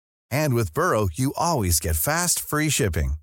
And 0.31 0.53
with 0.53 0.73
Burrow, 0.73 1.09
you 1.13 1.33
always 1.37 1.79
get 1.79 1.95
fast, 1.95 2.39
free 2.39 2.69
shipping. 2.69 3.15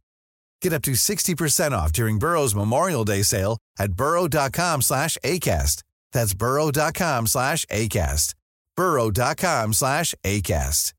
Get 0.60 0.72
up 0.72 0.82
to 0.82 0.92
60% 0.92 1.72
off 1.72 1.92
during 1.92 2.18
Burrow's 2.18 2.54
Memorial 2.54 3.04
Day 3.04 3.22
sale 3.22 3.58
at 3.78 3.94
burrow.com 3.94 4.82
slash 4.82 5.16
ACAST. 5.24 5.82
That's 6.12 6.34
burrow.com 6.34 7.26
slash 7.26 7.64
ACAST. 7.66 8.34
burrow.com 8.76 9.72
slash 9.72 10.14
ACAST. 10.24 10.92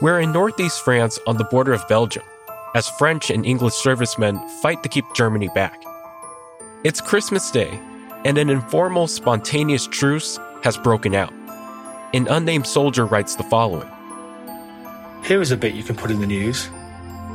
We're 0.00 0.20
in 0.20 0.32
northeast 0.32 0.82
France 0.82 1.18
on 1.26 1.38
the 1.38 1.44
border 1.44 1.72
of 1.72 1.86
Belgium, 1.88 2.22
as 2.76 2.88
French 2.88 3.30
and 3.30 3.44
English 3.44 3.74
servicemen 3.74 4.38
fight 4.62 4.84
to 4.84 4.88
keep 4.88 5.04
Germany 5.12 5.48
back. 5.48 5.82
It's 6.84 7.00
Christmas 7.00 7.50
Day, 7.50 7.80
and 8.24 8.38
an 8.38 8.50
informal, 8.50 9.06
spontaneous 9.06 9.86
truce 9.86 10.38
has 10.62 10.76
broken 10.76 11.14
out. 11.14 11.32
An 12.14 12.26
unnamed 12.28 12.66
soldier 12.66 13.06
writes 13.06 13.36
the 13.36 13.42
following 13.44 13.88
Here 15.24 15.40
is 15.40 15.50
a 15.50 15.56
bit 15.56 15.74
you 15.74 15.82
can 15.82 15.96
put 15.96 16.10
in 16.10 16.20
the 16.20 16.26
news. 16.26 16.68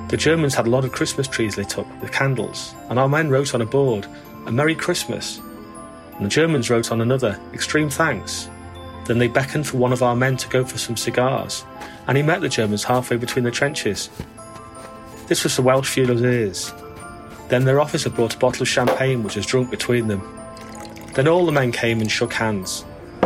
The 0.09 0.17
Germans 0.17 0.55
had 0.55 0.67
a 0.67 0.69
lot 0.69 0.85
of 0.85 0.91
Christmas 0.91 1.27
trees 1.27 1.57
lit 1.57 1.77
up 1.77 1.87
with 2.01 2.11
candles, 2.11 2.73
and 2.89 2.99
our 2.99 3.09
men 3.09 3.29
wrote 3.29 3.53
on 3.53 3.61
a 3.61 3.65
board, 3.65 4.07
A 4.45 4.51
Merry 4.51 4.75
Christmas. 4.75 5.39
And 6.15 6.25
the 6.25 6.29
Germans 6.29 6.69
wrote 6.69 6.91
on 6.91 7.01
another, 7.01 7.39
Extreme 7.53 7.89
Thanks. 7.89 8.49
Then 9.05 9.17
they 9.17 9.27
beckoned 9.27 9.67
for 9.67 9.77
one 9.77 9.93
of 9.93 10.03
our 10.03 10.15
men 10.15 10.37
to 10.37 10.49
go 10.49 10.63
for 10.63 10.77
some 10.77 10.97
cigars, 10.97 11.65
and 12.07 12.17
he 12.17 12.23
met 12.23 12.41
the 12.41 12.49
Germans 12.49 12.83
halfway 12.83 13.17
between 13.17 13.45
the 13.45 13.51
trenches. 13.51 14.09
This 15.27 15.43
was 15.43 15.55
the 15.55 15.61
Welsh 15.61 15.89
Fusiliers. 15.89 16.73
Then 17.49 17.65
their 17.65 17.79
officer 17.79 18.09
brought 18.09 18.35
a 18.35 18.39
bottle 18.39 18.63
of 18.63 18.67
champagne 18.67 19.23
which 19.23 19.35
was 19.35 19.45
drunk 19.45 19.71
between 19.71 20.07
them. 20.07 20.32
Then 21.13 21.27
all 21.27 21.45
the 21.45 21.51
men 21.51 21.71
came 21.71 22.01
and 22.01 22.11
shook 22.11 22.33
hands. 22.33 22.85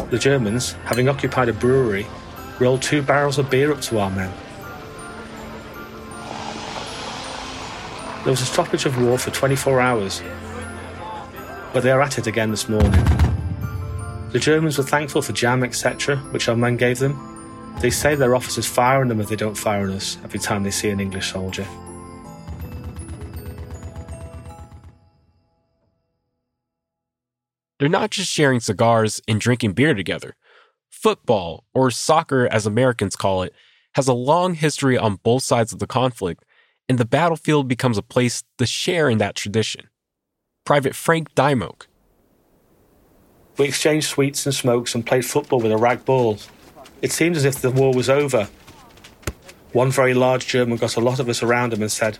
The 0.09 0.19
Germans, 0.19 0.73
having 0.83 1.07
occupied 1.07 1.47
a 1.47 1.53
brewery, 1.53 2.05
rolled 2.59 2.81
two 2.81 3.01
barrels 3.01 3.37
of 3.37 3.49
beer 3.49 3.71
up 3.71 3.81
to 3.83 3.99
our 3.99 4.09
men. 4.09 4.33
There 8.23 8.31
was 8.33 8.41
a 8.41 8.45
stoppage 8.45 8.85
of 8.85 9.01
war 9.01 9.17
for 9.17 9.31
24 9.31 9.79
hours, 9.79 10.21
but 11.71 11.81
they 11.81 11.91
are 11.91 12.01
at 12.01 12.17
it 12.17 12.27
again 12.27 12.51
this 12.51 12.67
morning. 12.67 12.91
The 14.31 14.39
Germans 14.39 14.77
were 14.77 14.83
thankful 14.83 15.21
for 15.21 15.31
jam, 15.31 15.63
etc., 15.63 16.17
which 16.31 16.49
our 16.49 16.55
men 16.57 16.75
gave 16.75 16.99
them. 16.99 17.17
They 17.79 17.89
say 17.89 18.15
their 18.15 18.35
officers 18.35 18.65
fire 18.65 18.99
on 18.99 19.07
them 19.07 19.21
if 19.21 19.29
they 19.29 19.37
don't 19.37 19.55
fire 19.55 19.83
on 19.83 19.91
us 19.91 20.17
every 20.25 20.41
time 20.41 20.63
they 20.63 20.71
see 20.71 20.89
an 20.89 20.99
English 20.99 21.31
soldier. 21.31 21.65
They're 27.79 27.89
not 27.89 28.11
just 28.11 28.31
sharing 28.31 28.59
cigars 28.59 29.21
and 29.27 29.39
drinking 29.39 29.73
beer 29.73 29.93
together. 29.93 30.35
Football, 30.89 31.63
or 31.73 31.91
soccer 31.91 32.47
as 32.47 32.65
Americans 32.65 33.15
call 33.15 33.43
it, 33.43 33.53
has 33.93 34.07
a 34.07 34.13
long 34.13 34.55
history 34.55 34.97
on 34.97 35.15
both 35.17 35.43
sides 35.43 35.71
of 35.73 35.79
the 35.79 35.87
conflict, 35.87 36.43
and 36.89 36.97
the 36.97 37.05
battlefield 37.05 37.67
becomes 37.67 37.97
a 37.97 38.01
place 38.01 38.43
to 38.57 38.65
share 38.65 39.09
in 39.09 39.17
that 39.19 39.35
tradition. 39.35 39.89
Private 40.65 40.95
Frank 40.95 41.33
Dymoke. 41.35 41.87
We 43.57 43.67
exchanged 43.67 44.07
sweets 44.07 44.45
and 44.45 44.53
smokes 44.53 44.93
and 44.93 45.05
played 45.05 45.25
football 45.25 45.59
with 45.59 45.71
a 45.71 45.77
rag 45.77 46.05
ball. 46.05 46.37
It 47.01 47.11
seemed 47.11 47.35
as 47.35 47.45
if 47.45 47.61
the 47.61 47.71
war 47.71 47.93
was 47.93 48.09
over. 48.09 48.49
One 49.71 49.91
very 49.91 50.13
large 50.13 50.47
German 50.47 50.77
got 50.77 50.95
a 50.95 51.01
lot 51.01 51.19
of 51.19 51.29
us 51.29 51.43
around 51.43 51.73
him 51.73 51.81
and 51.81 51.91
said, 51.91 52.17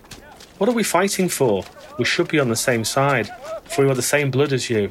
What 0.58 0.68
are 0.68 0.72
we 0.74 0.82
fighting 0.82 1.28
for? 1.28 1.64
We 1.98 2.04
should 2.04 2.28
be 2.28 2.38
on 2.38 2.48
the 2.48 2.56
same 2.56 2.84
side, 2.84 3.28
for 3.64 3.84
we 3.84 3.90
are 3.90 3.94
the 3.94 4.02
same 4.02 4.30
blood 4.30 4.52
as 4.52 4.68
you. 4.68 4.90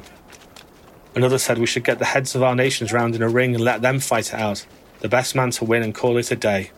Another 1.14 1.38
said 1.38 1.58
we 1.58 1.66
should 1.66 1.84
get 1.84 1.98
the 1.98 2.04
heads 2.04 2.34
of 2.34 2.42
our 2.42 2.54
nations 2.54 2.92
round 2.92 3.14
in 3.14 3.22
a 3.22 3.28
ring 3.28 3.54
and 3.54 3.64
let 3.64 3.82
them 3.82 3.98
fight 3.98 4.28
it 4.28 4.34
out. 4.34 4.66
The 5.00 5.08
best 5.08 5.34
man 5.34 5.50
to 5.52 5.64
win 5.64 5.82
and 5.82 5.94
call 5.94 6.16
it 6.16 6.30
a 6.30 6.36
day. 6.36 6.70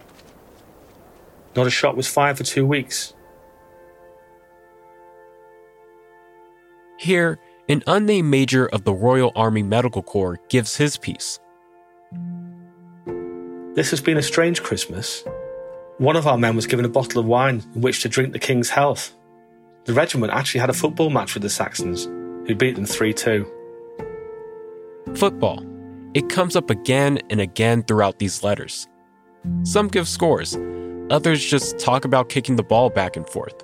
Not 1.57 1.67
a 1.67 1.71
shot 1.71 1.97
was 1.97 2.07
fired 2.07 2.39
for 2.39 2.45
two 2.45 2.67
weeks. 2.67 3.15
Here, 6.99 7.39
an 7.69 7.83
unnamed 7.87 8.29
major 8.29 8.67
of 8.67 8.85
the 8.85 8.93
Royal 8.93 9.33
Army 9.35 9.63
Medical 9.63 10.03
Corps 10.03 10.39
gives 10.49 10.77
his 10.77 10.97
piece. 10.97 11.41
This 13.75 13.91
has 13.91 14.01
been 14.01 14.17
a 14.17 14.23
strange 14.23 14.63
Christmas. 14.63 15.25
One 15.99 16.17
of 16.17 16.27
our 16.27 16.37
men 16.37 16.57
was 16.57 16.67
given 16.67 16.85
a 16.85 16.89
bottle 16.89 17.21
of 17.21 17.27
wine 17.27 17.63
in 17.75 17.81
which 17.81 18.03
to 18.03 18.09
drink 18.09 18.33
the 18.33 18.39
king's 18.39 18.71
health. 18.71 19.15
The 19.85 19.95
regiment 19.95 20.33
actually 20.33 20.61
had 20.61 20.71
a 20.71 20.75
football 20.75 21.11
match 21.11 21.35
with 21.35 21.43
the 21.43 21.51
Saxons, 21.51 22.05
who 22.47 22.55
beat 22.55 22.75
them 22.75 22.87
3 22.87 23.13
2. 23.13 23.60
Football. 25.15 25.65
It 26.15 26.29
comes 26.29 26.57
up 26.57 26.71
again 26.71 27.21
and 27.31 27.41
again 27.41 27.83
throughout 27.83 28.19
these 28.19 28.43
letters. 28.43 28.89
Some 29.65 29.89
give 29.89 30.09
scores, 30.09 30.57
others 31.11 31.45
just 31.45 31.79
talk 31.79 32.05
about 32.05 32.29
kicking 32.29 32.57
the 32.57 32.63
ball 32.63 32.91
back 32.91 33.17
and 33.17 33.29
forth. 33.29 33.55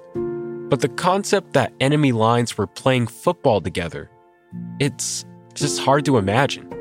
But 0.68 0.80
the 0.80 0.88
concept 0.88 1.52
that 1.52 1.72
enemy 1.80 2.12
lines 2.12 2.58
were 2.58 2.66
playing 2.66 3.06
football 3.06 3.60
together, 3.60 4.10
it's 4.80 5.24
just 5.54 5.80
hard 5.80 6.04
to 6.06 6.18
imagine. 6.18 6.72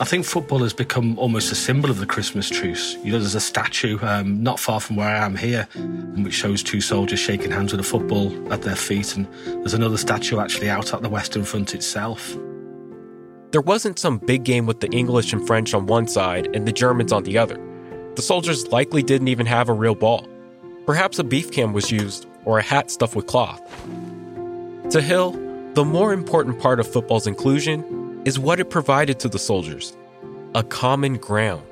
I 0.00 0.04
think 0.04 0.24
football 0.24 0.60
has 0.60 0.72
become 0.72 1.18
almost 1.18 1.50
a 1.50 1.56
symbol 1.56 1.90
of 1.90 1.98
the 1.98 2.06
Christmas 2.06 2.48
truce. 2.48 2.94
You 3.02 3.12
know, 3.12 3.18
there's 3.18 3.34
a 3.34 3.40
statue 3.40 3.98
um, 4.02 4.42
not 4.44 4.60
far 4.60 4.78
from 4.78 4.94
where 4.94 5.08
I 5.08 5.24
am 5.24 5.34
here, 5.34 5.66
which 6.16 6.34
shows 6.34 6.62
two 6.62 6.80
soldiers 6.80 7.18
shaking 7.18 7.50
hands 7.50 7.72
with 7.72 7.80
a 7.80 7.84
football 7.84 8.52
at 8.52 8.62
their 8.62 8.76
feet, 8.76 9.16
and 9.16 9.26
there's 9.44 9.74
another 9.74 9.96
statue 9.96 10.38
actually 10.38 10.70
out 10.70 10.94
at 10.94 11.02
the 11.02 11.08
Western 11.08 11.44
Front 11.44 11.74
itself. 11.74 12.36
There 13.50 13.62
wasn't 13.62 13.98
some 13.98 14.18
big 14.18 14.44
game 14.44 14.66
with 14.66 14.80
the 14.80 14.90
English 14.90 15.32
and 15.32 15.46
French 15.46 15.72
on 15.72 15.86
one 15.86 16.06
side 16.06 16.54
and 16.54 16.68
the 16.68 16.72
Germans 16.72 17.12
on 17.12 17.22
the 17.22 17.38
other. 17.38 17.58
The 18.14 18.20
soldiers 18.20 18.68
likely 18.68 19.02
didn't 19.02 19.28
even 19.28 19.46
have 19.46 19.70
a 19.70 19.72
real 19.72 19.94
ball. 19.94 20.28
Perhaps 20.84 21.18
a 21.18 21.24
beef 21.24 21.50
can 21.50 21.72
was 21.72 21.90
used, 21.90 22.26
or 22.44 22.58
a 22.58 22.62
hat 22.62 22.90
stuffed 22.90 23.16
with 23.16 23.26
cloth. 23.26 23.62
To 24.90 25.00
Hill, 25.00 25.32
the 25.72 25.84
more 25.84 26.12
important 26.12 26.60
part 26.60 26.78
of 26.78 26.92
football's 26.92 27.26
inclusion 27.26 28.20
is 28.26 28.38
what 28.38 28.60
it 28.60 28.68
provided 28.68 29.18
to 29.20 29.28
the 29.30 29.38
soldiers 29.38 29.96
a 30.54 30.62
common 30.62 31.16
ground. 31.16 31.62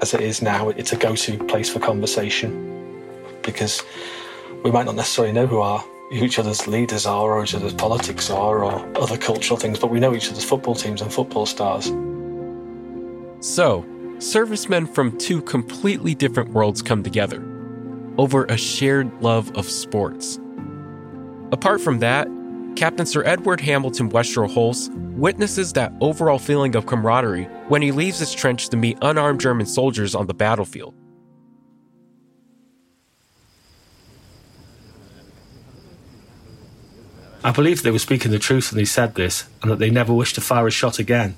As 0.00 0.14
it 0.14 0.20
is 0.20 0.40
now, 0.40 0.70
it's 0.70 0.92
a 0.92 0.96
go 0.96 1.16
to 1.16 1.44
place 1.44 1.68
for 1.68 1.80
conversation 1.80 3.02
because 3.42 3.82
we 4.62 4.70
might 4.70 4.86
not 4.86 4.94
necessarily 4.94 5.34
know 5.34 5.46
who 5.46 5.60
our 5.60 5.84
who 6.10 6.24
each 6.24 6.38
other's 6.38 6.66
leaders 6.66 7.06
are 7.06 7.32
or 7.32 7.44
each 7.44 7.54
other's 7.54 7.74
politics 7.74 8.30
are 8.30 8.64
or 8.64 8.98
other 8.98 9.16
cultural 9.16 9.58
things, 9.58 9.78
but 9.78 9.88
we 9.88 10.00
know 10.00 10.14
each 10.14 10.30
other's 10.30 10.44
football 10.44 10.74
teams 10.74 11.00
and 11.00 11.12
football 11.12 11.46
stars. 11.46 11.92
So, 13.40 13.84
servicemen 14.18 14.86
from 14.86 15.16
two 15.18 15.42
completely 15.42 16.14
different 16.14 16.50
worlds 16.50 16.82
come 16.82 17.02
together 17.02 17.42
over 18.16 18.44
a 18.44 18.56
shared 18.56 19.10
love 19.22 19.50
of 19.56 19.68
sports. 19.68 20.38
Apart 21.52 21.80
from 21.80 21.98
that, 21.98 22.28
Captain 22.76 23.06
Sir 23.06 23.22
Edward 23.24 23.60
Hamilton 23.60 24.10
Westrow 24.10 24.48
Hulse 24.48 24.88
witnesses 25.14 25.72
that 25.74 25.92
overall 26.00 26.38
feeling 26.38 26.74
of 26.74 26.86
camaraderie 26.86 27.44
when 27.68 27.82
he 27.82 27.92
leaves 27.92 28.18
his 28.18 28.32
trench 28.32 28.68
to 28.68 28.76
meet 28.76 28.98
unarmed 29.02 29.40
German 29.40 29.66
soldiers 29.66 30.14
on 30.14 30.26
the 30.26 30.34
battlefield. 30.34 30.94
I 37.44 37.50
believe 37.50 37.82
they 37.82 37.90
were 37.90 37.98
speaking 37.98 38.30
the 38.30 38.38
truth 38.38 38.72
when 38.72 38.78
they 38.78 38.86
said 38.86 39.14
this, 39.14 39.44
and 39.60 39.70
that 39.70 39.78
they 39.78 39.90
never 39.90 40.14
wished 40.14 40.34
to 40.36 40.40
fire 40.40 40.66
a 40.66 40.70
shot 40.70 40.98
again. 40.98 41.36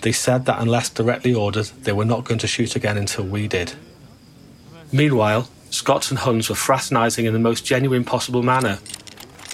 They 0.00 0.12
said 0.12 0.46
that 0.46 0.60
unless 0.60 0.88
directly 0.88 1.34
ordered, 1.34 1.66
they 1.82 1.92
were 1.92 2.06
not 2.06 2.24
going 2.24 2.38
to 2.38 2.46
shoot 2.46 2.74
again 2.74 2.96
until 2.96 3.24
we 3.26 3.46
did. 3.46 3.74
Meanwhile, 4.90 5.50
Scots 5.68 6.10
and 6.10 6.20
Huns 6.20 6.48
were 6.48 6.54
fraternising 6.54 7.26
in 7.26 7.34
the 7.34 7.38
most 7.38 7.66
genuine 7.66 8.02
possible 8.02 8.42
manner. 8.42 8.78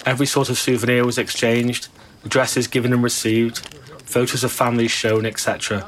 Every 0.05 0.25
sort 0.25 0.49
of 0.49 0.57
souvenir 0.57 1.05
was 1.05 1.17
exchanged, 1.17 1.89
addresses 2.23 2.67
given 2.67 2.93
and 2.93 3.03
received, 3.03 3.57
photos 4.05 4.45
of 4.45 4.53
families 4.53 4.91
shown, 4.91 5.25
etc. 5.25 5.85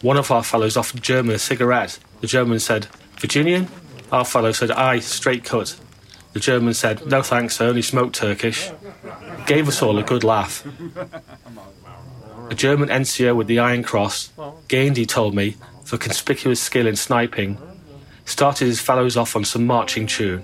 One 0.00 0.16
of 0.16 0.30
our 0.30 0.42
fellows 0.42 0.78
offered 0.78 1.02
German 1.02 1.34
a 1.34 1.38
cigarette. 1.38 1.98
The 2.22 2.26
German 2.26 2.58
said, 2.60 2.86
Virginian? 3.18 3.68
Our 4.10 4.24
fellow 4.24 4.52
said, 4.52 4.70
Aye, 4.70 5.00
straight 5.00 5.44
cut. 5.44 5.78
The 6.32 6.40
German 6.40 6.74
said, 6.74 7.06
No 7.06 7.22
thanks, 7.22 7.60
I 7.60 7.66
only 7.66 7.82
smoke 7.82 8.12
Turkish. 8.12 8.70
Gave 9.46 9.66
us 9.68 9.82
all 9.82 9.98
a 9.98 10.02
good 10.02 10.22
laugh. 10.22 10.64
A 12.50 12.54
German 12.54 12.88
NCO 12.88 13.34
with 13.34 13.46
the 13.46 13.58
Iron 13.58 13.82
Cross 13.82 14.32
gained, 14.68 14.96
he 14.96 15.06
told 15.06 15.34
me, 15.34 15.56
for 15.84 15.98
conspicuous 15.98 16.60
skill 16.60 16.86
in 16.86 16.96
sniping, 16.96 17.58
started 18.24 18.66
his 18.66 18.80
fellows 18.80 19.16
off 19.16 19.34
on 19.34 19.44
some 19.44 19.66
marching 19.66 20.06
tune. 20.06 20.42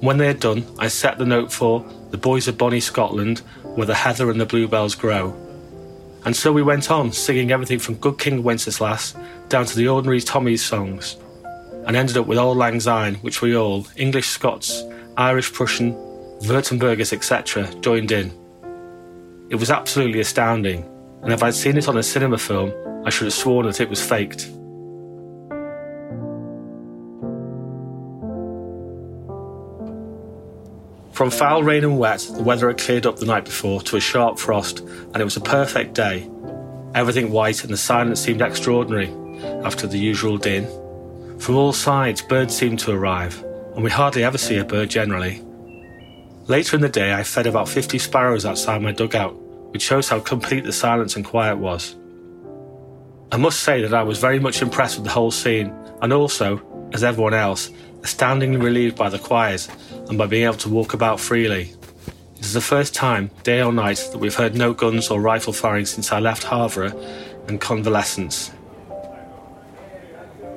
When 0.00 0.18
they 0.18 0.26
had 0.26 0.40
done, 0.40 0.66
I 0.78 0.88
set 0.88 1.18
the 1.18 1.24
note 1.24 1.52
for 1.52 1.84
The 2.10 2.18
Boys 2.18 2.48
of 2.48 2.58
Bonnie 2.58 2.80
Scotland, 2.80 3.38
where 3.62 3.86
the 3.86 3.94
heather 3.94 4.30
and 4.30 4.40
the 4.40 4.46
bluebells 4.46 4.94
grow. 4.94 5.34
And 6.24 6.34
so 6.34 6.52
we 6.52 6.62
went 6.62 6.90
on, 6.90 7.12
singing 7.12 7.52
everything 7.52 7.78
from 7.78 7.96
Good 7.96 8.18
King 8.18 8.42
Wenceslas 8.42 9.14
down 9.48 9.66
to 9.66 9.76
the 9.76 9.88
ordinary 9.88 10.20
Tommy's 10.20 10.64
songs, 10.64 11.16
and 11.86 11.96
ended 11.96 12.16
up 12.16 12.26
with 12.26 12.38
Auld 12.38 12.56
Lang 12.56 12.80
Syne, 12.80 13.16
which 13.16 13.42
we 13.42 13.56
all, 13.56 13.86
English, 13.96 14.28
Scots, 14.28 14.82
Irish, 15.16 15.52
Prussian, 15.52 15.94
Württembergers, 16.42 17.12
etc., 17.12 17.72
joined 17.80 18.10
in. 18.10 18.32
It 19.48 19.56
was 19.56 19.70
absolutely 19.70 20.20
astounding, 20.20 20.84
and 21.22 21.32
if 21.32 21.42
I'd 21.42 21.54
seen 21.54 21.76
it 21.76 21.88
on 21.88 21.96
a 21.96 22.02
cinema 22.02 22.38
film, 22.38 22.72
I 23.06 23.10
should 23.10 23.26
have 23.26 23.34
sworn 23.34 23.66
that 23.66 23.80
it 23.80 23.88
was 23.88 24.04
faked. 24.04 24.50
From 31.12 31.30
foul 31.30 31.62
rain 31.62 31.84
and 31.84 31.96
wet, 31.96 32.28
the 32.34 32.42
weather 32.42 32.66
had 32.66 32.78
cleared 32.78 33.06
up 33.06 33.16
the 33.16 33.26
night 33.26 33.44
before 33.44 33.80
to 33.82 33.96
a 33.96 34.00
sharp 34.00 34.36
frost, 34.36 34.80
and 34.80 35.16
it 35.16 35.24
was 35.24 35.36
a 35.36 35.40
perfect 35.40 35.94
day. 35.94 36.28
Everything 36.96 37.30
white, 37.30 37.62
and 37.62 37.72
the 37.72 37.76
silence 37.76 38.20
seemed 38.20 38.42
extraordinary 38.42 39.12
after 39.62 39.86
the 39.86 39.98
usual 39.98 40.38
din. 40.38 40.66
From 41.38 41.54
all 41.54 41.72
sides, 41.72 42.20
birds 42.20 42.56
seemed 42.56 42.80
to 42.80 42.90
arrive, 42.90 43.44
and 43.74 43.82
we 43.82 43.90
hardly 43.90 44.24
ever 44.24 44.38
see 44.38 44.58
a 44.58 44.64
bird 44.64 44.88
generally. 44.88 45.42
Later 46.46 46.76
in 46.76 46.82
the 46.82 46.88
day, 46.88 47.14
I 47.14 47.22
fed 47.22 47.46
about 47.46 47.68
50 47.68 47.98
sparrows 47.98 48.44
outside 48.44 48.82
my 48.82 48.92
dugout, 48.92 49.34
which 49.72 49.82
shows 49.82 50.08
how 50.08 50.20
complete 50.20 50.64
the 50.64 50.72
silence 50.72 51.16
and 51.16 51.24
quiet 51.24 51.56
was. 51.56 51.96
I 53.32 53.36
must 53.36 53.60
say 53.60 53.82
that 53.82 53.94
I 53.94 54.02
was 54.02 54.18
very 54.18 54.38
much 54.38 54.62
impressed 54.62 54.96
with 54.96 55.04
the 55.04 55.10
whole 55.10 55.30
scene, 55.30 55.74
and 56.02 56.12
also, 56.12 56.60
as 56.92 57.02
everyone 57.02 57.34
else, 57.34 57.70
astoundingly 58.02 58.58
relieved 58.58 58.96
by 58.96 59.08
the 59.08 59.18
quiet 59.18 59.68
and 60.08 60.18
by 60.18 60.26
being 60.26 60.44
able 60.44 60.58
to 60.58 60.68
walk 60.68 60.94
about 60.94 61.18
freely. 61.18 61.72
It 62.36 62.44
is 62.44 62.52
the 62.52 62.60
first 62.60 62.94
time, 62.94 63.30
day 63.42 63.62
or 63.62 63.72
night, 63.72 64.06
that 64.12 64.18
we've 64.18 64.34
heard 64.34 64.54
no 64.54 64.74
guns 64.74 65.08
or 65.08 65.20
rifle 65.20 65.52
firing 65.52 65.86
since 65.86 66.12
I 66.12 66.20
left 66.20 66.44
Havre 66.44 66.92
and 67.48 67.60
convalescence. 67.60 68.52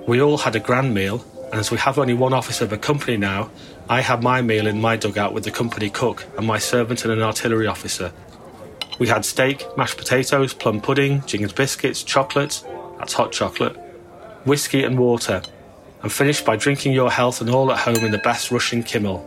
We 0.05 0.21
all 0.21 0.37
had 0.37 0.55
a 0.55 0.59
grand 0.59 0.93
meal, 0.93 1.23
and 1.51 1.59
as 1.59 1.71
we 1.71 1.77
have 1.77 1.97
only 1.97 2.13
one 2.13 2.33
officer 2.33 2.65
of 2.65 2.73
a 2.73 2.77
company 2.77 3.15
now, 3.15 3.49
I 3.89 4.01
had 4.01 4.21
my 4.21 4.41
meal 4.41 4.67
in 4.67 4.81
my 4.81 4.97
dugout 4.97 5.33
with 5.33 5.45
the 5.45 5.51
company 5.51 5.89
cook 5.89 6.25
and 6.37 6.45
my 6.45 6.57
servant 6.57 7.05
and 7.05 7.13
an 7.13 7.21
artillery 7.21 7.67
officer. 7.67 8.11
We 8.99 9.07
had 9.07 9.23
steak, 9.23 9.65
mashed 9.77 9.97
potatoes, 9.97 10.53
plum 10.53 10.81
pudding, 10.81 11.21
Jing's 11.25 11.53
biscuits, 11.53 12.03
chocolate, 12.03 12.63
that's 12.97 13.13
hot 13.13 13.31
chocolate, 13.31 13.77
whiskey 14.43 14.83
and 14.83 14.99
water, 14.99 15.41
and 16.03 16.11
finished 16.11 16.45
by 16.45 16.57
drinking 16.57 16.93
your 16.93 17.11
health 17.11 17.39
and 17.39 17.49
all 17.49 17.71
at 17.71 17.79
home 17.79 18.03
in 18.03 18.11
the 18.11 18.17
best 18.17 18.51
Russian 18.51 18.83
Kümmel. 18.83 19.23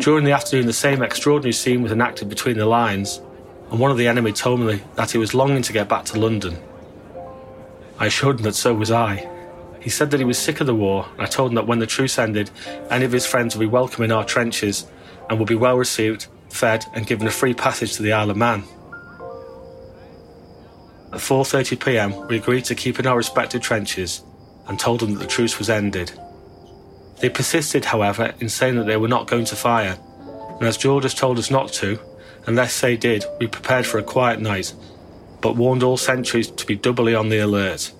During 0.00 0.24
the 0.24 0.32
afternoon, 0.32 0.66
the 0.66 0.74
same 0.74 1.02
extraordinary 1.02 1.52
scene 1.52 1.82
was 1.82 1.92
enacted 1.92 2.28
between 2.28 2.58
the 2.58 2.66
lines, 2.66 3.22
and 3.70 3.80
one 3.80 3.90
of 3.90 3.96
the 3.96 4.08
enemy 4.08 4.32
told 4.32 4.60
me 4.60 4.82
that 4.96 5.12
he 5.12 5.18
was 5.18 5.32
longing 5.32 5.62
to 5.62 5.72
get 5.72 5.88
back 5.88 6.04
to 6.06 6.20
London. 6.20 6.58
I 7.98 8.06
assured 8.06 8.38
him 8.38 8.44
that 8.44 8.54
so 8.54 8.74
was 8.74 8.90
I. 8.90 9.30
He 9.86 9.90
said 9.90 10.10
that 10.10 10.18
he 10.18 10.26
was 10.26 10.36
sick 10.36 10.60
of 10.60 10.66
the 10.66 10.74
war, 10.74 11.06
and 11.12 11.22
I 11.22 11.26
told 11.26 11.52
him 11.52 11.54
that 11.54 11.68
when 11.68 11.78
the 11.78 11.86
truce 11.86 12.18
ended, 12.18 12.50
any 12.90 13.04
of 13.04 13.12
his 13.12 13.24
friends 13.24 13.54
would 13.54 13.62
be 13.62 13.70
welcome 13.70 14.02
in 14.02 14.10
our 14.10 14.24
trenches 14.24 14.84
and 15.30 15.38
would 15.38 15.46
be 15.46 15.54
well 15.54 15.78
received, 15.78 16.26
fed, 16.48 16.84
and 16.92 17.06
given 17.06 17.28
a 17.28 17.30
free 17.30 17.54
passage 17.54 17.92
to 17.92 18.02
the 18.02 18.12
Isle 18.12 18.32
of 18.32 18.36
Man. 18.36 18.64
At 21.12 21.20
4:30 21.20 21.84
p.m., 21.84 22.26
we 22.26 22.36
agreed 22.36 22.64
to 22.64 22.74
keep 22.74 22.98
in 22.98 23.06
our 23.06 23.16
respective 23.16 23.62
trenches 23.62 24.24
and 24.66 24.76
told 24.76 24.98
them 24.98 25.12
that 25.12 25.20
the 25.20 25.26
truce 25.28 25.56
was 25.56 25.70
ended. 25.70 26.10
They 27.20 27.30
persisted, 27.30 27.84
however, 27.84 28.34
in 28.40 28.48
saying 28.48 28.74
that 28.78 28.86
they 28.86 28.96
were 28.96 29.06
not 29.06 29.28
going 29.28 29.44
to 29.44 29.54
fire, 29.54 29.96
and 30.58 30.66
as 30.66 30.76
George 30.76 31.04
has 31.04 31.14
told 31.14 31.38
us 31.38 31.48
not 31.48 31.72
to, 31.74 32.00
unless 32.48 32.80
they 32.80 32.96
did, 32.96 33.24
we 33.38 33.46
prepared 33.46 33.86
for 33.86 33.98
a 33.98 34.02
quiet 34.02 34.40
night, 34.40 34.74
but 35.40 35.54
warned 35.54 35.84
all 35.84 35.96
sentries 35.96 36.50
to 36.50 36.66
be 36.66 36.74
doubly 36.74 37.14
on 37.14 37.28
the 37.28 37.38
alert. 37.38 37.92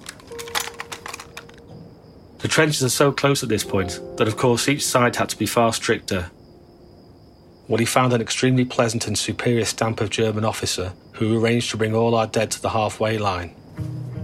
The 2.39 2.49
trenches 2.49 2.83
are 2.83 2.91
so 2.91 3.13
close 3.13 3.43
at 3.43 3.49
this 3.49 3.65
point 3.65 4.01
that, 4.17 4.29
of 4.29 4.37
course, 4.37 4.69
each 4.69 4.85
side 4.85 5.17
had 5.17 5.29
to 5.31 5.39
be 5.39 5.47
far 5.47 5.73
stricter. 5.73 6.31
What 7.67 7.81
he 7.81 7.87
found 7.87 8.13
an 8.13 8.21
extremely 8.21 8.65
pleasant 8.65 9.07
and 9.07 9.19
superior 9.19 9.65
stamp 9.65 10.01
of 10.01 10.11
German 10.11 10.45
officer 10.45 10.93
who 11.13 11.43
arranged 11.43 11.71
to 11.71 11.77
bring 11.77 11.95
all 11.95 12.15
our 12.15 12.27
dead 12.27 12.51
to 12.53 12.63
the 12.63 12.69
halfway 12.71 13.19
line. 13.19 13.55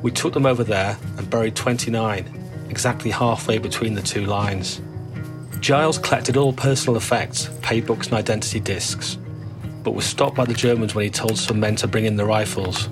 We 0.03 0.11
took 0.11 0.35
them 0.35 0.47
over 0.47 0.63
there 0.63 0.99
and 1.17 1.31
buried 1.31 1.57
29, 1.57 2.67
exactly 2.69 3.11
halfway 3.11 3.59
between 3.59 3.95
the 3.95 4.03
two 4.03 4.27
lines. 4.27 4.81
Giles 5.61 5.99
collected 5.99 6.37
all 6.37 6.53
personal 6.53 6.97
effects, 6.97 7.47
paybooks, 7.63 8.07
and 8.07 8.15
identity 8.15 8.61
discs. 8.61 9.17
but 9.83 9.95
was 9.95 10.05
stopped 10.05 10.37
by 10.37 10.45
the 10.45 10.55
Germans 10.55 10.95
when 10.95 11.05
he 11.05 11.11
told 11.11 11.37
some 11.37 11.59
men 11.59 11.77
to 11.77 11.89
bring 11.89 12.05
in 12.05 12.17
the 12.17 12.25
rifles. 12.25 12.89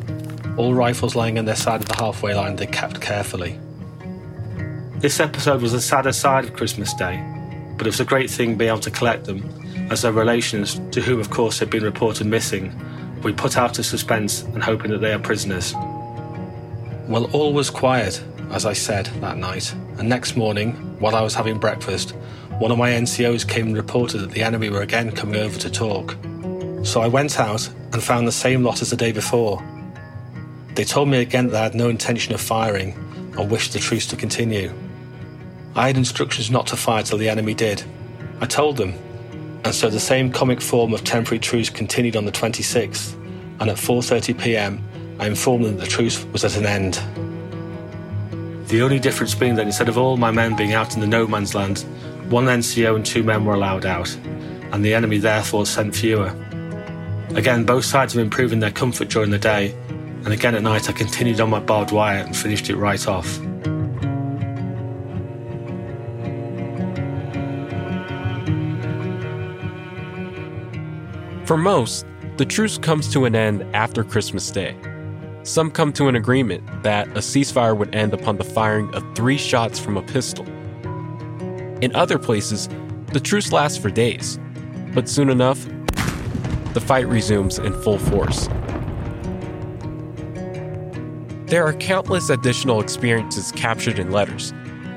All 0.57 0.75
rifles 0.75 1.15
lying 1.15 1.39
on 1.39 1.45
their 1.45 1.57
side 1.57 1.81
of 1.81 1.89
the 1.89 1.97
halfway 1.97 2.35
line 2.35 2.57
they 2.57 2.67
kept 2.67 3.01
carefully. 3.01 3.59
This 5.01 5.19
episode 5.19 5.63
was 5.63 5.73
the 5.73 5.81
sadder 5.81 6.13
side 6.13 6.45
of 6.45 6.53
Christmas 6.53 6.93
Day, 6.93 7.25
but 7.79 7.87
it 7.87 7.89
was 7.89 8.01
a 8.01 8.05
great 8.05 8.29
thing 8.29 8.57
being 8.57 8.69
able 8.69 8.81
to 8.81 8.91
collect 8.91 9.25
them, 9.25 9.43
as 9.91 10.03
their 10.03 10.13
relations, 10.13 10.79
to 10.91 11.01
whom 11.01 11.19
of 11.19 11.31
course 11.31 11.59
had 11.59 11.71
been 11.71 11.83
reported 11.83 12.27
missing, 12.27 12.71
we 13.23 13.33
put 13.33 13.57
out 13.57 13.79
of 13.79 13.87
suspense 13.87 14.43
and 14.43 14.63
hoping 14.63 14.91
that 14.91 15.01
they 15.01 15.15
are 15.15 15.19
prisoners. 15.19 15.73
Well, 17.09 17.31
all 17.33 17.55
was 17.55 17.71
quiet, 17.71 18.23
as 18.51 18.67
I 18.67 18.75
said 18.75 19.07
that 19.23 19.39
night, 19.39 19.75
and 19.97 20.07
next 20.07 20.37
morning, 20.37 20.75
while 21.01 21.15
I 21.15 21.23
was 21.23 21.35
having 21.35 21.59
breakfast, 21.59 22.11
one 22.59 22.71
of 22.71 22.77
my 22.77 22.91
NCOs 22.91 23.49
came 23.49 23.69
and 23.69 23.77
reported 23.79 24.19
that 24.19 24.33
the 24.33 24.43
enemy 24.43 24.69
were 24.69 24.83
again 24.83 25.13
coming 25.13 25.41
over 25.41 25.59
to 25.61 25.71
talk. 25.71 26.15
So 26.83 27.01
I 27.01 27.09
went 27.09 27.41
out 27.41 27.67
and 27.95 28.03
found 28.03 28.29
the 28.29 28.33
same 28.33 28.63
lot 28.63 28.83
as 28.83 28.91
the 28.91 28.97
day 28.97 29.13
before. 29.13 29.65
They 30.75 30.85
told 30.85 31.09
me 31.09 31.23
again 31.23 31.47
that 31.47 31.53
they 31.53 31.63
had 31.63 31.75
no 31.75 31.89
intention 31.89 32.35
of 32.35 32.41
firing 32.43 32.93
and 33.39 33.51
wished 33.51 33.73
the 33.73 33.79
truce 33.79 34.07
to 34.09 34.17
continue. 34.17 34.71
I 35.77 35.87
had 35.87 35.97
instructions 35.97 36.51
not 36.51 36.67
to 36.69 36.77
fire 36.77 37.03
till 37.03 37.19
the 37.19 37.29
enemy 37.29 37.55
did. 37.55 37.85
I 38.41 38.47
told 38.47 38.77
them, 38.77 38.95
and 39.65 39.75
so 39.75 39.89
the 39.89 40.01
same 40.01 40.33
comic 40.33 40.61
form 40.61 40.93
of 40.93 41.05
temporary 41.05 41.39
truce 41.39 41.71
continued 41.71 42.17
on 42.17 42.25
the 42.25 42.33
26th, 42.33 43.15
and 43.61 43.71
at 43.71 43.77
4:30 43.77 44.39
p.m. 44.39 44.83
I 45.21 45.27
informed 45.27 45.65
them 45.65 45.77
that 45.77 45.85
the 45.85 45.91
truce 45.91 46.25
was 46.33 46.45
at 46.45 46.57
an 46.57 46.67
end. 46.67 46.95
The 48.69 48.83
only 48.83 48.99
difference 48.99 49.35
being 49.35 49.55
that 49.57 49.67
instead 49.67 49.89
of 49.89 49.99
all 49.99 50.17
my 50.17 50.31
men 50.31 50.57
being 50.57 50.73
out 50.73 50.95
in 50.95 51.01
the 51.01 51.07
no 51.07 51.27
man's 51.27 51.55
land, 51.55 51.85
one 52.31 52.47
NCO 52.47 52.97
and 52.97 53.07
two 53.07 53.23
men 53.23 53.45
were 53.45 53.55
allowed 53.55 53.87
out, 53.87 54.13
and 54.73 54.85
the 54.85 54.95
enemy 54.95 55.19
therefore 55.19 55.67
sent 55.67 55.95
fewer. 55.95 56.35
Again, 57.37 57.65
both 57.65 57.85
sides 57.85 58.17
were 58.17 58.23
improving 58.23 58.59
their 58.59 58.73
comfort 58.73 59.09
during 59.09 59.31
the 59.31 59.39
day, 59.39 59.73
and 60.25 60.33
again 60.33 60.57
at 60.57 60.63
night 60.63 60.89
I 60.89 60.93
continued 60.93 61.41
on 61.41 61.51
my 61.51 61.61
barbed 61.61 61.93
wire 61.93 62.25
and 62.25 62.37
finished 62.37 62.71
it 62.71 62.77
right 62.77 63.07
off. 63.07 63.39
For 71.51 71.57
most, 71.57 72.07
the 72.37 72.45
truce 72.45 72.79
comes 72.79 73.13
to 73.13 73.25
an 73.25 73.35
end 73.35 73.65
after 73.75 74.05
Christmas 74.05 74.53
Day. 74.53 74.77
Some 75.43 75.73
come 75.73 75.93
to 75.95 76.07
an 76.07 76.15
agreement 76.15 76.63
that 76.85 77.09
a 77.09 77.21
ceasefire 77.21 77.77
would 77.77 77.93
end 77.93 78.15
upon 78.15 78.37
the 78.37 78.45
firing 78.45 78.95
of 78.95 79.05
three 79.17 79.37
shots 79.37 79.77
from 79.77 79.97
a 79.97 80.03
pistol. 80.03 80.47
In 81.81 81.91
other 81.97 82.21
places, 82.21 82.69
the 83.13 83.19
truce 83.19 83.51
lasts 83.51 83.77
for 83.77 83.91
days, 83.91 84.39
but 84.95 85.09
soon 85.09 85.29
enough, 85.29 85.67
the 86.73 86.81
fight 86.81 87.09
resumes 87.09 87.59
in 87.59 87.73
full 87.83 87.99
force. 87.99 88.47
There 91.47 91.67
are 91.67 91.73
countless 91.81 92.31
additional 92.31 92.81
experiences 92.81 93.51
captured 93.51 93.99
in 93.99 94.13
letters. 94.13 94.55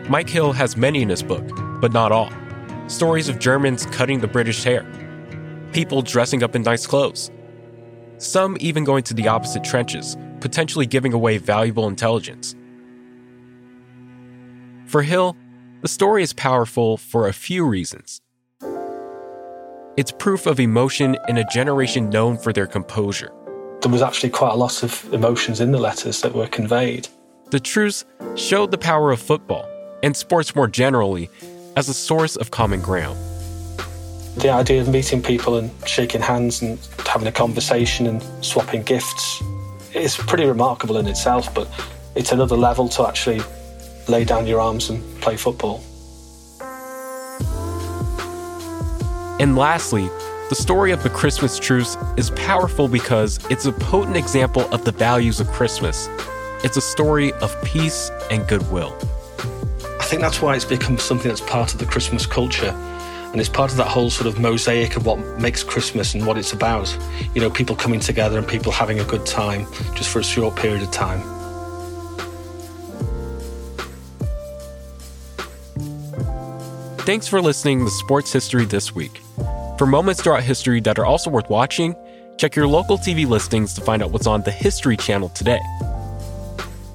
Mike 0.08 0.30
Hill 0.30 0.54
has 0.54 0.78
many 0.78 1.02
in 1.02 1.10
his 1.10 1.24
book, 1.24 1.50
but 1.82 1.94
not 1.94 2.12
all. 2.12 2.32
Stories 2.86 3.28
of 3.28 3.40
Germans 3.40 3.88
cutting 3.88 4.20
the 4.20 4.28
British 4.28 4.64
hair, 4.64 4.86
people 5.74 6.02
dressing 6.02 6.44
up 6.44 6.56
in 6.56 6.62
nice 6.62 6.88
clothes, 6.88 7.32
some 8.20 8.56
even 8.60 8.84
going 8.84 9.04
to 9.04 9.14
the 9.14 9.28
opposite 9.28 9.64
trenches, 9.64 10.16
potentially 10.40 10.86
giving 10.86 11.14
away 11.14 11.38
valuable 11.38 11.88
intelligence. 11.88 12.56
For 14.86 15.02
Hill, 15.02 15.36
the 15.82 15.88
story 15.88 16.24
is 16.24 16.32
powerful 16.34 16.98
for 16.98 17.28
a 17.28 17.34
few 17.34 17.66
reasons. 17.66 18.22
It's 19.98 20.12
proof 20.12 20.46
of 20.46 20.60
emotion 20.60 21.18
in 21.28 21.38
a 21.38 21.46
generation 21.46 22.10
known 22.10 22.38
for 22.38 22.54
their 22.54 22.68
composure. 22.68 23.32
There 23.82 23.92
was 23.92 24.02
actually 24.02 24.30
quite 24.30 24.54
a 24.54 24.56
lot 24.56 24.82
of 24.82 25.14
emotions 25.14 25.60
in 25.60 25.72
the 25.72 25.80
letters 25.80 26.22
that 26.22 26.34
were 26.34 26.48
conveyed. 26.48 27.08
The 27.52 27.60
truce 27.60 28.06
showed 28.36 28.72
the 28.72 28.78
power 28.78 29.12
of 29.12 29.20
football, 29.20 29.68
and 30.02 30.16
sports 30.16 30.56
more 30.56 30.68
generally, 30.68 31.30
as 31.76 31.90
a 31.90 31.94
source 31.94 32.36
of 32.36 32.52
common 32.52 32.82
ground. 32.82 33.18
The 34.36 34.50
idea 34.50 34.82
of 34.82 34.90
meeting 34.90 35.22
people 35.22 35.58
and 35.58 35.72
shaking 35.88 36.22
hands 36.22 36.62
and 36.62 36.80
having 37.06 37.28
a 37.28 37.32
conversation 37.32 38.08
and 38.08 38.24
swapping 38.44 38.82
gifts 38.84 39.44
is 39.94 40.16
pretty 40.16 40.46
remarkable 40.46 40.98
in 40.98 41.08
itself, 41.08 41.54
but 41.54 41.68
it's 42.16 42.32
another 42.32 42.58
level 42.58 42.90
to 42.90 43.08
actually 43.08 43.42
lay 44.08 44.24
down 44.26 44.48
your 44.48 44.60
arms 44.60 44.90
and 44.90 45.02
play 45.22 45.38
football. 45.38 45.84
And 49.40 49.56
lastly, 49.56 50.10
the 50.50 50.56
story 50.56 50.92
of 50.92 51.04
the 51.04 51.10
Christmas 51.10 51.60
truce 51.60 51.98
is 52.18 52.30
powerful 52.32 52.88
because 52.88 53.40
it's 53.50 53.66
a 53.66 53.72
potent 53.72 54.18
example 54.18 54.64
of 54.74 54.84
the 54.84 54.92
values 54.92 55.40
of 55.40 55.48
Christmas. 55.48 56.10
It's 56.64 56.78
a 56.78 56.82
story 56.82 57.34
of 57.34 57.56
peace 57.64 58.12
and 58.32 58.48
goodwill. 58.48 58.96
I 60.00 60.06
think 60.06 60.22
that's 60.22 60.42
why 60.42 60.56
it's 60.56 60.66
become 60.66 60.98
something 60.98 61.30
that's 61.30 61.42
part 61.42 61.74
of 61.74 61.80
the 61.80 61.86
Christmas 61.86 62.26
culture. 62.26 62.74
And 63.34 63.42
it's 63.42 63.50
part 63.50 63.72
of 63.72 63.78
that 63.78 63.88
whole 63.88 64.12
sort 64.12 64.28
of 64.28 64.40
mosaic 64.40 64.96
of 64.96 65.08
what 65.08 65.18
makes 65.40 65.64
Christmas 65.64 66.14
and 66.14 66.28
what 66.28 66.38
it's 66.38 66.54
about. 66.54 66.96
You 67.34 67.42
know, 67.42 67.50
people 67.50 67.76
coming 67.76 68.00
together 68.00 68.38
and 68.38 68.48
people 68.48 68.72
having 68.72 69.00
a 69.00 69.04
good 69.04 69.26
time 69.26 69.66
just 69.96 70.12
for 70.12 70.20
a 70.20 70.24
short 70.24 70.56
period 70.56 70.84
of 70.84 70.92
time. 70.92 71.20
Thanks 77.00 77.28
for 77.28 77.42
listening 77.42 77.84
to 77.84 77.90
Sports 77.90 78.32
History 78.32 78.66
This 78.66 78.94
Week. 78.94 79.20
For 79.80 79.88
moments 79.88 80.22
throughout 80.22 80.44
history 80.44 80.80
that 80.82 81.00
are 81.00 81.06
also 81.06 81.32
worth 81.32 81.50
watching, 81.50 81.96
check 82.38 82.56
your 82.56 82.68
local 82.68 83.00
TV 83.00 83.28
listings 83.28 83.74
to 83.74 83.82
find 83.82 84.04
out 84.04 84.12
what's 84.12 84.28
on 84.28 84.44
the 84.44 84.52
History 84.52 84.96
Channel 84.96 85.30
today. 85.30 85.60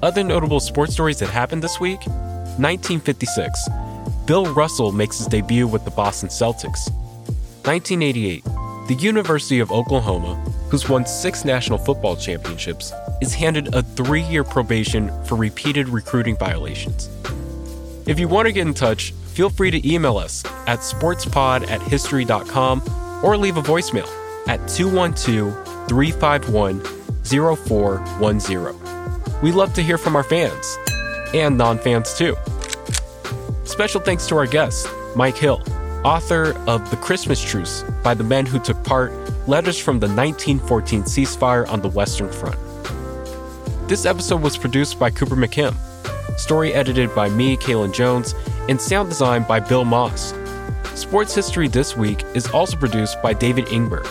Other 0.01 0.23
notable 0.23 0.61
sports 0.61 0.93
stories 0.93 1.19
that 1.19 1.29
happened 1.29 1.61
this 1.61 1.81
week 1.81 1.99
1956, 2.57 3.67
Bill 4.29 4.45
Russell 4.53 4.91
makes 4.91 5.17
his 5.17 5.25
debut 5.25 5.65
with 5.65 5.85
the 5.85 5.89
Boston 5.89 6.29
Celtics. 6.29 6.91
1988, 7.65 8.43
the 8.87 8.95
University 8.99 9.59
of 9.59 9.71
Oklahoma, 9.71 10.35
who's 10.69 10.87
won 10.87 11.07
six 11.07 11.43
national 11.43 11.79
football 11.79 12.15
championships, 12.15 12.93
is 13.21 13.33
handed 13.33 13.73
a 13.73 13.81
three 13.81 14.21
year 14.21 14.43
probation 14.43 15.09
for 15.25 15.33
repeated 15.33 15.89
recruiting 15.89 16.37
violations. 16.37 17.09
If 18.05 18.19
you 18.19 18.27
want 18.27 18.45
to 18.45 18.51
get 18.51 18.67
in 18.67 18.75
touch, 18.75 19.13
feel 19.33 19.49
free 19.49 19.71
to 19.71 19.91
email 19.91 20.19
us 20.19 20.45
at 20.67 20.81
sportspod 20.81 21.67
at 21.67 21.81
history.com 21.81 22.83
or 23.23 23.35
leave 23.35 23.57
a 23.57 23.63
voicemail 23.63 24.07
at 24.47 24.59
212 24.69 25.87
351 25.87 26.83
0410. 27.23 29.41
We 29.41 29.51
love 29.51 29.73
to 29.73 29.81
hear 29.81 29.97
from 29.97 30.15
our 30.15 30.23
fans 30.23 30.77
and 31.33 31.57
non 31.57 31.79
fans 31.79 32.13
too. 32.13 32.35
Special 33.79 34.01
thanks 34.01 34.27
to 34.27 34.35
our 34.35 34.45
guest, 34.45 34.89
Mike 35.15 35.37
Hill, 35.37 35.63
author 36.03 36.51
of 36.67 36.91
The 36.91 36.97
Christmas 36.97 37.41
Truce 37.41 37.85
by 38.03 38.13
the 38.13 38.25
Men 38.25 38.45
Who 38.45 38.59
Took 38.59 38.83
Part 38.83 39.13
Letters 39.47 39.79
from 39.79 40.01
the 40.01 40.07
1914 40.07 41.03
Ceasefire 41.03 41.65
on 41.69 41.79
the 41.79 41.87
Western 41.87 42.29
Front. 42.29 42.57
This 43.87 44.05
episode 44.05 44.41
was 44.41 44.57
produced 44.57 44.99
by 44.99 45.09
Cooper 45.11 45.37
McKim, 45.37 45.73
story 46.37 46.73
edited 46.73 47.15
by 47.15 47.29
me, 47.29 47.55
Kalen 47.55 47.93
Jones, 47.93 48.35
and 48.67 48.81
sound 48.81 49.07
design 49.07 49.43
by 49.43 49.61
Bill 49.61 49.85
Moss. 49.85 50.33
Sports 50.93 51.33
History 51.33 51.69
This 51.69 51.95
Week 51.95 52.25
is 52.35 52.47
also 52.47 52.75
produced 52.75 53.21
by 53.21 53.31
David 53.31 53.67
Ingber. 53.67 54.05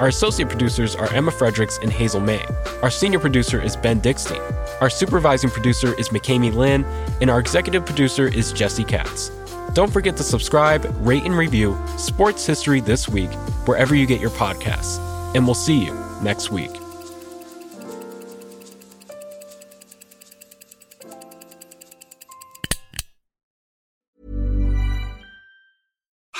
Our 0.00 0.08
associate 0.08 0.48
producers 0.48 0.96
are 0.96 1.12
Emma 1.12 1.30
Fredericks 1.30 1.78
and 1.82 1.92
Hazel 1.92 2.22
May. 2.22 2.42
Our 2.82 2.90
senior 2.90 3.18
producer 3.18 3.60
is 3.60 3.76
Ben 3.76 4.00
Dickstein. 4.00 4.40
Our 4.80 4.90
supervising 4.90 5.50
producer 5.50 5.98
is 5.98 6.08
McKamey 6.08 6.54
Lynn, 6.54 6.84
and 7.20 7.30
our 7.30 7.38
executive 7.38 7.84
producer 7.84 8.28
is 8.28 8.52
Jesse 8.52 8.84
Katz. 8.84 9.30
Don't 9.74 9.92
forget 9.92 10.16
to 10.16 10.22
subscribe, 10.22 10.90
rate, 11.00 11.24
and 11.24 11.36
review 11.36 11.78
Sports 11.96 12.44
History 12.46 12.80
This 12.80 13.08
Week 13.08 13.30
wherever 13.66 13.94
you 13.94 14.06
get 14.06 14.20
your 14.20 14.30
podcasts. 14.30 14.98
And 15.34 15.44
we'll 15.44 15.54
see 15.54 15.84
you 15.84 15.94
next 16.22 16.50
week. 16.50 16.70